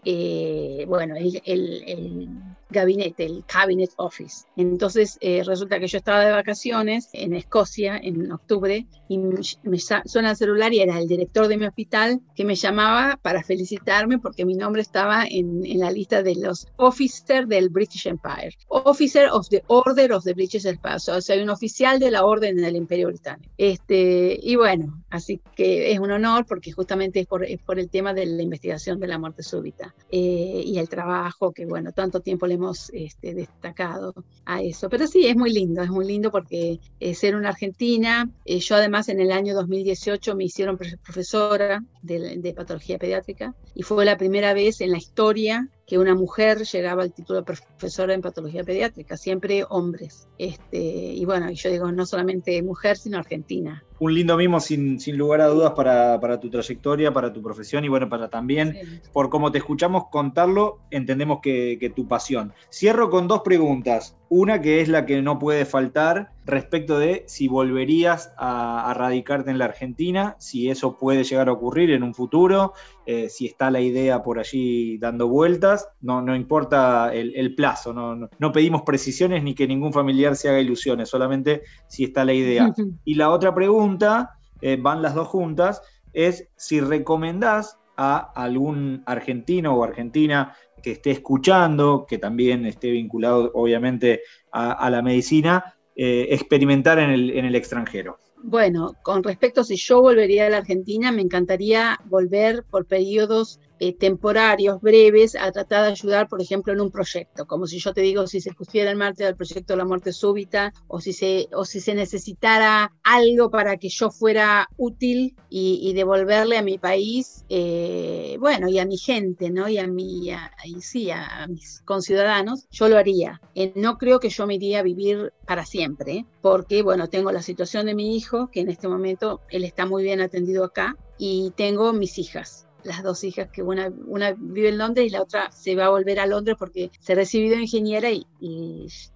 bueno, 0.86 1.14
el 1.16 2.28
gabinete, 2.70 3.24
el 3.24 3.44
Cabinet 3.46 3.90
Office. 3.96 4.46
Entonces 4.56 5.18
eh, 5.20 5.42
resulta 5.44 5.78
que 5.78 5.86
yo 5.86 5.98
estaba 5.98 6.24
de 6.24 6.32
vacaciones 6.32 7.08
en 7.12 7.34
Escocia 7.34 7.98
en 8.02 8.30
octubre 8.30 8.86
y 9.08 9.18
me, 9.18 9.78
suena 10.04 10.30
el 10.30 10.36
celular 10.36 10.72
y 10.72 10.80
era 10.80 10.98
el 10.98 11.08
director 11.08 11.48
de 11.48 11.56
mi 11.56 11.66
hospital 11.66 12.20
que 12.34 12.44
me 12.44 12.54
llamaba 12.54 13.18
para 13.22 13.42
felicitarme 13.42 14.18
porque 14.18 14.44
mi 14.44 14.54
nombre 14.54 14.82
estaba 14.82 15.24
en, 15.24 15.64
en 15.64 15.78
la 15.78 15.90
lista 15.90 16.22
de 16.22 16.36
los 16.36 16.66
officers 16.76 17.48
del 17.48 17.70
British 17.70 18.06
Empire. 18.06 18.56
Officer 18.68 19.28
of 19.30 19.48
the 19.48 19.62
Order 19.68 20.12
of 20.12 20.24
the 20.24 20.34
British 20.34 20.66
Empire, 20.66 20.96
o 20.96 21.20
sea, 21.20 21.42
un 21.42 21.50
oficial 21.50 21.98
de 21.98 22.10
la 22.10 22.24
orden 22.24 22.56
del 22.56 22.76
Imperio 22.76 23.08
Británico. 23.08 23.50
Este, 23.56 24.38
y 24.42 24.56
bueno, 24.56 25.02
así 25.10 25.40
que 25.56 25.92
es 25.92 25.98
un 25.98 26.10
honor 26.10 26.46
porque 26.46 26.72
justamente 26.72 27.20
es 27.20 27.26
por, 27.26 27.44
es 27.44 27.60
por 27.60 27.78
el 27.78 27.88
tema 27.88 28.12
de 28.12 28.26
la 28.26 28.42
investigación 28.42 29.00
de 29.00 29.08
la 29.08 29.18
muerte 29.18 29.42
súbita 29.42 29.94
eh, 30.10 30.62
y 30.64 30.78
el 30.78 30.88
trabajo 30.88 31.52
que, 31.52 31.66
bueno, 31.66 31.92
tanto 31.92 32.20
tiempo 32.20 32.46
le 32.46 32.57
hemos 32.58 32.90
este, 32.92 33.34
destacado 33.34 34.14
a 34.44 34.62
eso. 34.62 34.88
Pero 34.88 35.06
sí, 35.06 35.26
es 35.26 35.36
muy 35.36 35.52
lindo, 35.52 35.82
es 35.82 35.90
muy 35.90 36.06
lindo 36.06 36.30
porque 36.30 36.80
eh, 37.00 37.14
ser 37.14 37.34
una 37.34 37.50
argentina, 37.50 38.30
eh, 38.44 38.58
yo 38.60 38.76
además 38.76 39.08
en 39.08 39.20
el 39.20 39.32
año 39.32 39.54
2018 39.54 40.36
me 40.36 40.44
hicieron 40.44 40.76
profesora 40.76 41.82
de, 42.02 42.36
de 42.38 42.52
patología 42.52 42.98
pediátrica 42.98 43.54
y 43.74 43.82
fue 43.82 44.04
la 44.04 44.16
primera 44.16 44.52
vez 44.54 44.80
en 44.80 44.90
la 44.90 44.98
historia 44.98 45.68
que 45.86 45.98
una 45.98 46.14
mujer 46.14 46.64
llegaba 46.64 47.02
al 47.02 47.14
título 47.14 47.40
de 47.40 47.44
profesora 47.44 48.12
en 48.12 48.20
patología 48.20 48.62
pediátrica, 48.62 49.16
siempre 49.16 49.64
hombres. 49.70 50.28
Este, 50.36 50.78
y 50.78 51.24
bueno, 51.24 51.50
yo 51.50 51.70
digo, 51.70 51.90
no 51.92 52.04
solamente 52.04 52.62
mujer, 52.62 52.98
sino 52.98 53.16
argentina 53.16 53.82
un 54.00 54.14
lindo 54.14 54.36
mimo 54.36 54.60
sin, 54.60 55.00
sin 55.00 55.16
lugar 55.16 55.40
a 55.40 55.46
dudas 55.46 55.72
para, 55.72 56.40
tu 56.40 56.50
trayectoria, 56.50 57.12
para 57.12 57.32
tu 57.32 57.42
profesión 57.42 57.84
y 57.84 57.88
bueno, 57.88 58.08
para 58.08 58.28
también, 58.28 59.02
por 59.12 59.28
cómo 59.28 59.50
te 59.50 59.58
escuchamos 59.58 60.04
contarlo, 60.10 60.78
entendemos 60.90 61.40
que, 61.40 61.78
que, 61.80 61.90
tu 61.90 62.06
pasión. 62.06 62.52
Cierro 62.70 63.10
con 63.10 63.28
dos 63.28 63.42
preguntas. 63.42 64.16
Una 64.30 64.60
que 64.60 64.80
es 64.82 64.88
la 64.88 65.06
que 65.06 65.22
no 65.22 65.38
puede 65.38 65.64
faltar 65.64 66.32
respecto 66.44 66.98
de 66.98 67.24
si 67.26 67.48
volverías 67.48 68.32
a, 68.36 68.92
radicarte 68.94 69.50
en 69.50 69.58
la 69.58 69.66
Argentina, 69.66 70.36
si 70.38 70.70
eso 70.70 70.98
puede 70.98 71.24
llegar 71.24 71.48
a 71.48 71.52
ocurrir 71.52 71.90
en 71.92 72.02
un 72.02 72.14
futuro, 72.14 72.74
eh, 73.06 73.28
si 73.30 73.46
está 73.46 73.70
la 73.70 73.80
idea 73.80 74.22
por 74.22 74.38
allí 74.38 74.98
dando 74.98 75.28
vueltas, 75.28 75.88
no, 76.02 76.20
no 76.20 76.36
importa 76.36 77.12
el, 77.14 77.54
plazo, 77.54 77.94
no, 77.94 78.28
no, 78.38 78.52
pedimos 78.52 78.82
precisiones 78.82 79.42
ni 79.42 79.54
que 79.54 79.66
ningún 79.66 79.92
familiar 79.92 80.36
se 80.36 80.50
haga 80.50 80.60
ilusiones, 80.60 81.08
solamente 81.08 81.62
si 81.86 82.04
está 82.04 82.24
la 82.24 82.34
idea. 82.34 82.74
Y 83.04 83.14
la 83.14 83.30
otra 83.30 83.54
pregunta, 83.54 84.38
eh, 84.60 84.76
van 84.80 85.00
las 85.00 85.14
dos 85.14 85.28
juntas, 85.28 85.82
es 86.12 86.48
si 86.56 86.80
recomendás 86.80 87.78
a 87.96 88.18
algún 88.34 89.02
argentino 89.06 89.74
o 89.74 89.84
argentina 89.84 90.54
que 90.88 90.92
esté 90.92 91.10
escuchando, 91.10 92.06
que 92.08 92.16
también 92.16 92.64
esté 92.64 92.90
vinculado 92.90 93.50
obviamente 93.52 94.22
a, 94.50 94.88
la 94.88 95.02
medicina, 95.02 95.76
eh, 95.94 96.28
experimentar 96.30 96.98
en 96.98 97.10
el, 97.10 97.30
en 97.36 97.44
el 97.44 97.54
extranjero. 97.54 98.18
Bueno, 98.42 98.94
con 99.02 99.22
respecto 99.22 99.60
a 99.60 99.64
si 99.64 99.76
yo 99.76 100.00
volvería 100.00 100.46
a 100.46 100.48
la 100.48 100.56
Argentina, 100.56 101.12
me 101.12 101.20
encantaría 101.20 102.00
volver 102.06 102.64
por 102.70 102.86
periodos 102.86 103.60
eh, 103.80 103.92
temporarios, 103.92 104.80
breves, 104.80 105.36
a 105.36 105.52
tratar 105.52 105.84
de 105.84 105.92
ayudar, 105.92 106.28
por 106.28 106.40
ejemplo, 106.40 106.72
en 106.72 106.80
un 106.80 106.90
proyecto, 106.90 107.46
como 107.46 107.66
si 107.66 107.78
yo 107.78 107.92
te 107.92 108.00
digo, 108.00 108.26
si 108.26 108.40
se 108.40 108.52
pusiera 108.52 108.90
en 108.90 108.98
marcha 108.98 109.28
el 109.28 109.36
proyecto 109.36 109.72
de 109.72 109.78
la 109.78 109.84
muerte 109.84 110.12
súbita, 110.12 110.72
o 110.86 111.00
si 111.00 111.12
se, 111.12 111.48
o 111.52 111.64
si 111.64 111.80
se 111.80 111.94
necesitara 111.94 112.92
algo 113.02 113.50
para 113.50 113.76
que 113.76 113.88
yo 113.88 114.10
fuera 114.10 114.68
útil 114.76 115.36
y, 115.48 115.92
devolverle 115.98 116.58
a 116.58 116.62
mi 116.62 116.78
país, 116.78 117.44
eh, 117.48 118.36
bueno, 118.38 118.68
y 118.68 118.78
a 118.78 118.84
mi 118.84 118.98
gente, 118.98 119.50
¿no? 119.50 119.68
Y 119.68 119.78
a 119.78 119.86
mi, 119.86 120.30
y 120.64 120.80
sí, 120.80 121.10
a, 121.10 121.46
mis 121.48 121.80
conciudadanos, 121.84 122.68
yo 122.70 122.88
lo 122.88 122.98
haría. 122.98 123.40
Eh, 123.54 123.72
no 123.74 123.98
creo 123.98 124.20
que 124.20 124.28
yo 124.28 124.46
me 124.46 124.54
iría 124.54 124.80
a 124.80 124.82
vivir 124.82 125.32
para 125.46 125.64
siempre, 125.64 126.26
porque, 126.42 126.82
bueno, 126.82 127.08
tengo 127.08 127.32
la 127.32 127.42
situación 127.42 127.86
de 127.86 127.94
mi 127.94 128.16
hijo, 128.16 128.50
que 128.50 128.60
en 128.60 128.70
este 128.70 128.88
momento 128.88 129.40
él 129.50 129.64
está 129.64 129.86
muy 129.86 130.02
bien 130.02 130.20
atendido 130.20 130.64
acá, 130.64 130.96
y 131.18 131.52
tengo 131.56 131.92
mis 131.92 132.18
hijas 132.18 132.67
las 132.84 133.02
dos 133.02 133.24
hijas, 133.24 133.48
que 133.50 133.62
una, 133.62 133.90
vive 134.36 134.68
en 134.68 134.78
Londres 134.78 135.06
y 135.06 135.10
la 135.10 135.22
otra 135.22 135.50
se 135.50 135.74
va 135.74 135.86
a 135.86 135.90
volver 135.90 136.20
a 136.20 136.26
Londres 136.26 136.56
porque 136.58 136.90
se 137.00 137.14
recibió 137.14 137.50
de 137.50 137.62
ingeniera 137.62 138.10
y, 138.10 138.26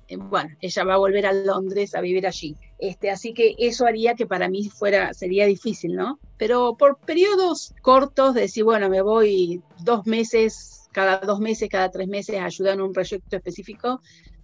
eh, 0.08 0.16
bueno, 0.16 0.50
ella 0.60 0.84
va 0.84 0.94
a 0.94 0.98
volver 0.98 1.26
a 1.26 1.32
Londres 1.32 1.94
a 1.94 2.00
vivir 2.00 2.26
allí. 2.26 2.56
Este, 2.78 3.10
así 3.10 3.32
que 3.34 3.54
eso 3.58 3.86
haría 3.86 4.14
que 4.14 4.26
para 4.26 4.48
mí 4.48 4.68
fuera, 4.68 5.14
sería 5.14 5.46
difícil, 5.46 5.94
¿no? 5.94 6.18
Pero 6.36 6.76
por 6.76 6.98
periodos 6.98 7.72
cortos, 7.82 8.34
de 8.34 8.42
decir, 8.42 8.64
bueno, 8.64 8.88
me 8.88 9.02
voy 9.02 9.62
dos 9.84 10.06
meses, 10.06 10.88
cada 10.92 11.18
dos 11.18 11.40
meses, 11.40 11.68
cada 11.68 11.90
tres 11.90 12.08
meses 12.08 12.38
a 12.40 12.82
un 12.82 12.92
proyecto 12.92 13.36
específico, 13.36 14.00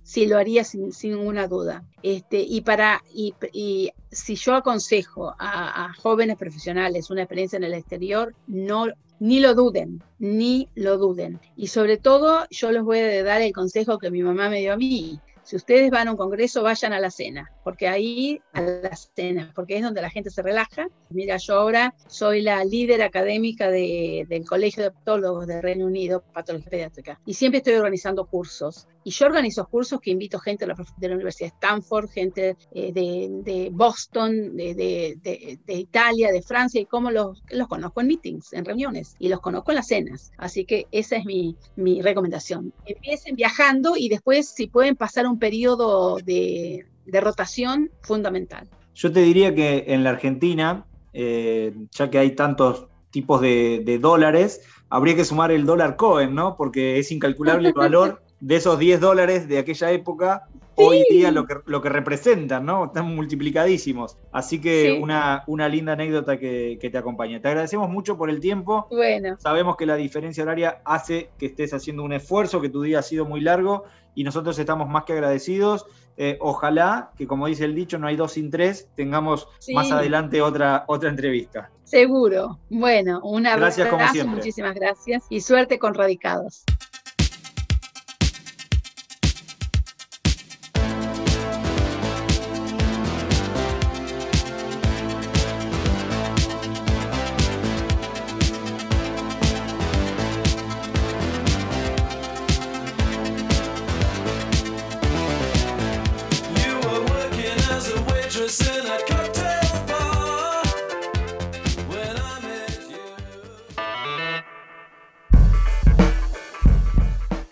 sí 0.09 0.25
lo 0.25 0.39
haría 0.39 0.65
sin, 0.65 0.91
ninguna 1.03 1.47
duda. 1.49 1.85
Este, 2.03 2.41
y, 2.41 2.63
para, 2.63 3.05
y, 3.13 3.93
si 4.11 4.37
yo 4.37 4.55
aconsejo 4.55 5.35
a, 5.39 5.85
a, 5.85 5.93
jóvenes 5.93 6.39
profesionales 6.39 7.11
una 7.11 7.23
experiencia 7.23 7.59
en 7.59 7.65
el 7.65 7.75
exterior, 7.75 8.35
no 8.47 8.87
ni 9.21 9.41
lo 9.41 9.55
duden, 9.55 10.03
ni 10.19 10.71
lo 10.75 10.97
duden. 10.97 11.41
Y 11.57 11.67
sobre 11.67 11.99
todo, 11.99 12.47
yo 12.49 12.73
les 12.73 12.83
voy 12.83 13.01
a 13.01 13.23
dar 13.23 13.43
el 13.43 13.53
consejo 13.53 13.99
que 13.99 14.11
mi 14.11 14.23
mamá 14.23 14.49
me 14.49 14.61
dio 14.61 14.73
a 14.73 14.77
mí. 14.79 15.21
Si 15.49 15.57
ustedes 15.57 15.91
van 15.91 16.09
a 16.09 16.11
un 16.11 16.19
congreso, 16.19 16.63
vayan 16.63 16.93
a 16.93 17.01
la 17.01 17.11
cena, 17.11 17.51
porque 17.65 17.89
ahí, 17.89 18.39
a 18.53 18.61
la 18.61 18.95
cena, 18.95 19.51
porque 19.55 19.79
es 19.79 19.83
donde 19.83 20.03
la 20.03 20.11
gente 20.11 20.29
se 20.29 20.43
relaja. 20.43 20.89
Mira, 21.09 21.39
yo 21.39 21.55
ahora 21.55 21.95
soy 22.07 22.43
la 22.43 22.63
líder 22.67 23.01
académica 23.01 23.71
del 23.71 24.45
Colegio 24.47 24.83
de 24.83 24.89
Optólogos 24.91 25.47
del 25.47 25.63
Reino 25.63 25.87
Unido, 25.87 26.23
Patología 26.35 26.69
Pediátrica, 26.69 27.19
y 27.25 27.33
siempre 27.33 27.59
estoy 27.59 27.77
organizando 27.77 28.27
cursos. 28.27 28.89
Y 29.09 29.11
yo 29.11 29.25
organizo 29.25 29.67
cursos 29.67 30.03
que 30.03 30.11
invito 30.11 30.39
gente 30.39 30.67
de 30.67 31.09
la, 31.09 31.15
Universidad 31.15 31.49
de 31.49 31.55
Stanford, 31.55 32.11
gente 32.11 32.59
eh, 32.75 32.93
de, 32.93 33.71
Boston, 33.73 34.55
de, 34.55 35.19
Italia, 35.67 36.31
de 36.31 36.43
Francia, 36.43 36.79
y 36.79 36.85
cómo 36.85 37.11
los, 37.11 37.43
los 37.49 37.69
conozco 37.69 38.03
en 38.03 38.09
meetings, 38.09 38.53
en 38.53 38.67
reuniones, 38.67 39.17
y 39.19 39.31
los 39.31 39.41
conozco 39.41 39.71
en 39.71 39.77
las 39.77 39.87
cenas. 39.87 40.31
Así 40.37 40.67
que 40.67 40.89
esa 40.93 41.17
es 41.17 41.25
mi, 41.25 41.57
mi 41.75 42.03
recomendación. 42.03 42.75
Empiecen 42.85 43.35
viajando 43.35 43.95
y 43.97 44.11
después, 44.11 44.51
si 44.51 44.67
pueden 44.67 44.95
pasar 44.95 45.27
un 45.27 45.39
periodo 45.39 46.19
de, 46.19 46.85
rotación, 47.11 47.91
fundamental. 48.03 48.69
Yo 48.95 49.11
te 49.11 49.21
diría 49.21 49.55
que 49.55 49.87
en 49.89 50.05
la 50.05 50.11
Argentina, 50.11 50.85
eh, 51.15 51.75
ya 51.93 52.11
que 52.11 52.19
hay 52.19 52.33
tantos 52.33 52.89
tipos 53.09 53.41
de, 53.41 53.81
de, 53.87 53.99
dólares, 53.99 54.61
habría 54.91 55.17
que 55.17 55.25
sumar 55.25 55.51
el 55.51 55.65
dólar 55.65 55.97
Cohen, 55.97 56.35
¿no? 56.35 56.59
Porque 56.59 56.99
es 56.99 57.11
incalculable 57.11 57.69
el 57.69 57.75
valor 57.75 58.23
de 58.41 58.57
esos 58.57 58.79
10 58.79 59.01
dólares 59.01 59.49
de 59.49 59.59
aquella 59.59 59.91
época, 59.91 60.49
hoy 60.77 61.05
día 61.11 61.31
lo 61.33 61.47
que, 61.47 61.57
lo 61.67 61.83
que 61.83 61.89
representan, 61.89 62.65
¿no? 62.65 62.87
Están 62.87 63.15
multiplicadísimos. 63.15 64.17
Así 64.33 64.61
que 64.61 64.99
una, 65.03 65.43
una 65.47 65.69
linda 65.69 65.93
anécdota 65.95 66.39
que, 66.39 66.79
te 66.81 66.99
acompaña. 66.99 67.41
Te 67.41 67.49
agradecemos 67.49 67.91
mucho 67.91 68.17
por 68.17 68.31
el 68.31 68.41
tiempo. 68.41 68.87
Bueno. 68.91 69.37
Sabemos 69.39 69.77
que 69.77 69.87
la 69.87 69.97
diferencia 69.97 70.43
horaria 70.43 70.81
hace 70.85 71.31
que 71.39 71.47
estés 71.47 71.75
haciendo 71.75 72.03
un 72.05 72.13
esfuerzo, 72.13 72.61
que 72.61 72.69
tu 72.69 72.83
día 72.83 73.01
ha 73.01 73.03
sido 73.03 73.25
muy 73.25 73.41
largo 73.41 73.85
y 74.15 74.25
nosotros 74.25 74.59
estamos 74.59 74.89
más 74.89 75.05
que 75.05 75.13
agradecidos. 75.15 75.87
Eh, 76.17 76.37
ojalá 76.41 77.11
que, 77.17 77.27
como 77.27 77.47
dice 77.47 77.65
el 77.65 77.75
dicho, 77.75 77.99
no 77.99 78.09
hay 78.09 78.17
dos 78.17 78.33
sin 78.33 78.51
tres, 78.51 78.89
tengamos 78.97 79.49
más 79.73 79.93
adelante 79.93 80.43
otra, 80.43 80.85
otra 80.89 81.11
entrevista. 81.11 81.71
Seguro. 81.85 82.59
Bueno, 82.71 83.21
un 83.23 83.47
abrazo. 83.47 83.83
Gracias 83.83 83.89
como 83.89 84.09
siempre. 84.09 84.37
Muchísimas 84.37 84.75
gracias 84.75 85.25
y 85.29 85.41
suerte 85.41 85.79
con 85.79 85.95
Radicados. 85.95 86.65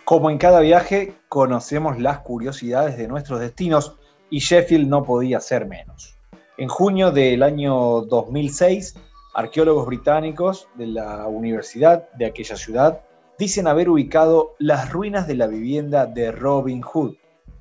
Como 0.06 0.30
en 0.30 0.38
cada 0.38 0.60
viaje, 0.60 1.14
conocemos 1.28 1.98
las 1.98 2.20
curiosidades 2.20 2.96
de 2.96 3.08
nuestros 3.08 3.40
destinos 3.40 3.96
y 4.30 4.38
Sheffield 4.38 4.86
no 4.86 5.02
podía 5.02 5.40
ser 5.40 5.66
menos. 5.66 6.16
En 6.58 6.68
junio 6.68 7.10
del 7.10 7.42
año 7.42 8.02
2006, 8.02 8.94
arqueólogos 9.34 9.84
británicos 9.84 10.68
de 10.76 10.86
la 10.86 11.26
universidad 11.26 12.08
de 12.12 12.26
aquella 12.26 12.54
ciudad 12.54 13.00
dicen 13.36 13.66
haber 13.66 13.88
ubicado 13.88 14.54
las 14.60 14.92
ruinas 14.92 15.26
de 15.26 15.34
la 15.34 15.48
vivienda 15.48 16.06
de 16.06 16.30
Robin 16.30 16.82
Hood, 16.82 17.16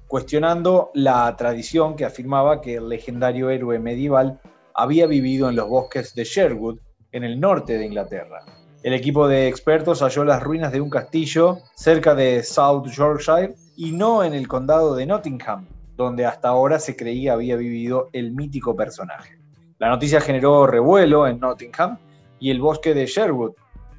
cuestionando 0.05 0.91
la 0.93 1.35
tradición 1.35 1.95
que 1.95 2.05
afirmaba 2.05 2.61
que 2.61 2.75
el 2.75 2.89
legendario 2.89 3.49
héroe 3.49 3.79
medieval 3.79 4.39
había 4.75 5.07
vivido 5.07 5.49
en 5.49 5.55
los 5.55 5.67
bosques 5.67 6.13
de 6.13 6.25
Sherwood, 6.25 6.77
en 7.11 7.23
el 7.23 7.39
norte 7.39 7.79
de 7.79 7.87
Inglaterra. 7.87 8.45
El 8.85 8.93
equipo 8.93 9.27
de 9.27 9.47
expertos 9.47 10.03
halló 10.03 10.23
las 10.25 10.43
ruinas 10.43 10.71
de 10.71 10.79
un 10.79 10.91
castillo 10.91 11.57
cerca 11.73 12.13
de 12.13 12.43
South 12.43 12.85
Yorkshire 12.85 13.55
y 13.75 13.91
no 13.93 14.23
en 14.23 14.35
el 14.35 14.47
condado 14.47 14.93
de 14.93 15.07
Nottingham, 15.07 15.65
donde 15.97 16.27
hasta 16.27 16.49
ahora 16.49 16.77
se 16.77 16.95
creía 16.95 17.33
había 17.33 17.55
vivido 17.55 18.09
el 18.13 18.31
mítico 18.33 18.75
personaje. 18.75 19.39
La 19.79 19.89
noticia 19.89 20.21
generó 20.21 20.67
revuelo 20.67 21.25
en 21.25 21.39
Nottingham 21.39 21.97
y 22.39 22.51
el 22.51 22.61
bosque 22.61 22.93
de 22.93 23.07
Sherwood, 23.07 23.53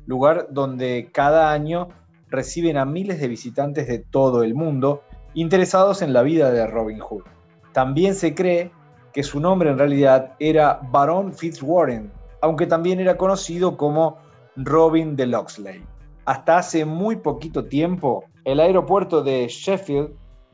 lugar 0.06 0.46
donde 0.50 1.10
cada 1.12 1.50
año 1.50 1.88
reciben 2.28 2.76
a 2.76 2.84
miles 2.84 3.20
de 3.20 3.26
visitantes 3.26 3.88
de 3.88 3.98
todo 3.98 4.44
el 4.44 4.54
mundo 4.54 5.02
interesados 5.34 6.00
en 6.00 6.12
la 6.12 6.22
vida 6.22 6.52
de 6.52 6.64
Robin 6.64 7.00
Hood. 7.00 7.24
También 7.72 8.14
se 8.14 8.36
cree 8.36 8.70
que 9.12 9.24
su 9.24 9.40
nombre 9.40 9.68
en 9.68 9.78
realidad 9.78 10.34
era 10.38 10.78
Baron 10.92 11.32
Fitzwarren, 11.32 12.12
aunque 12.40 12.68
también 12.68 13.00
era 13.00 13.16
conocido 13.16 13.76
como 13.76 14.24
Robin 14.56 15.16
de 15.16 15.26
Locksley. 15.26 15.84
Hasta 16.24 16.58
hace 16.58 16.84
muy 16.84 17.16
poquito 17.16 17.66
tiempo, 17.66 18.24
el 18.44 18.60
aeropuerto 18.60 19.22
de 19.22 19.46
Sheffield 19.48 20.10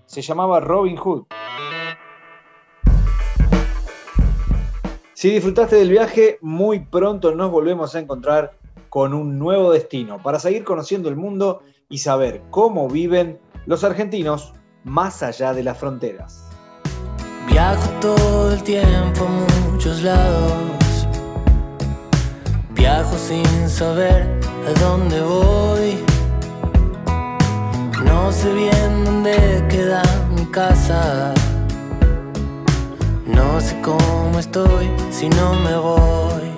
se 0.06 0.22
llamaba 0.22 0.60
Robin 0.60 0.96
Hood. 0.96 1.24
Si 5.14 5.30
disfrutaste 5.30 5.76
del 5.76 5.90
viaje, 5.90 6.38
muy 6.40 6.80
pronto 6.80 7.34
nos 7.34 7.50
volvemos 7.50 7.94
a 7.94 8.00
encontrar 8.00 8.58
con 8.88 9.14
un 9.14 9.38
nuevo 9.38 9.72
destino 9.72 10.20
para 10.20 10.38
seguir 10.38 10.64
conociendo 10.64 11.08
el 11.08 11.16
mundo 11.16 11.62
y 11.88 11.98
saber 11.98 12.42
cómo 12.50 12.88
viven 12.88 13.38
los 13.66 13.84
argentinos 13.84 14.52
más 14.84 15.22
allá 15.22 15.54
de 15.54 15.62
las 15.62 15.78
fronteras. 15.78 16.50
Viajo 17.48 17.88
todo 18.00 18.52
el 18.52 18.62
tiempo 18.62 19.24
a 19.24 19.70
muchos 19.70 20.02
lados. 20.02 20.81
Viajo 22.82 23.16
sin 23.16 23.70
saber 23.70 24.28
a 24.66 24.80
dónde 24.80 25.20
voy. 25.20 26.04
No 28.04 28.32
sé 28.32 28.52
bien 28.52 29.04
dónde 29.04 29.64
queda 29.70 30.02
mi 30.34 30.44
casa. 30.46 31.32
No 33.24 33.60
sé 33.60 33.80
cómo 33.82 34.36
estoy 34.36 34.90
si 35.12 35.28
no 35.28 35.54
me 35.54 35.76
voy. 35.76 36.51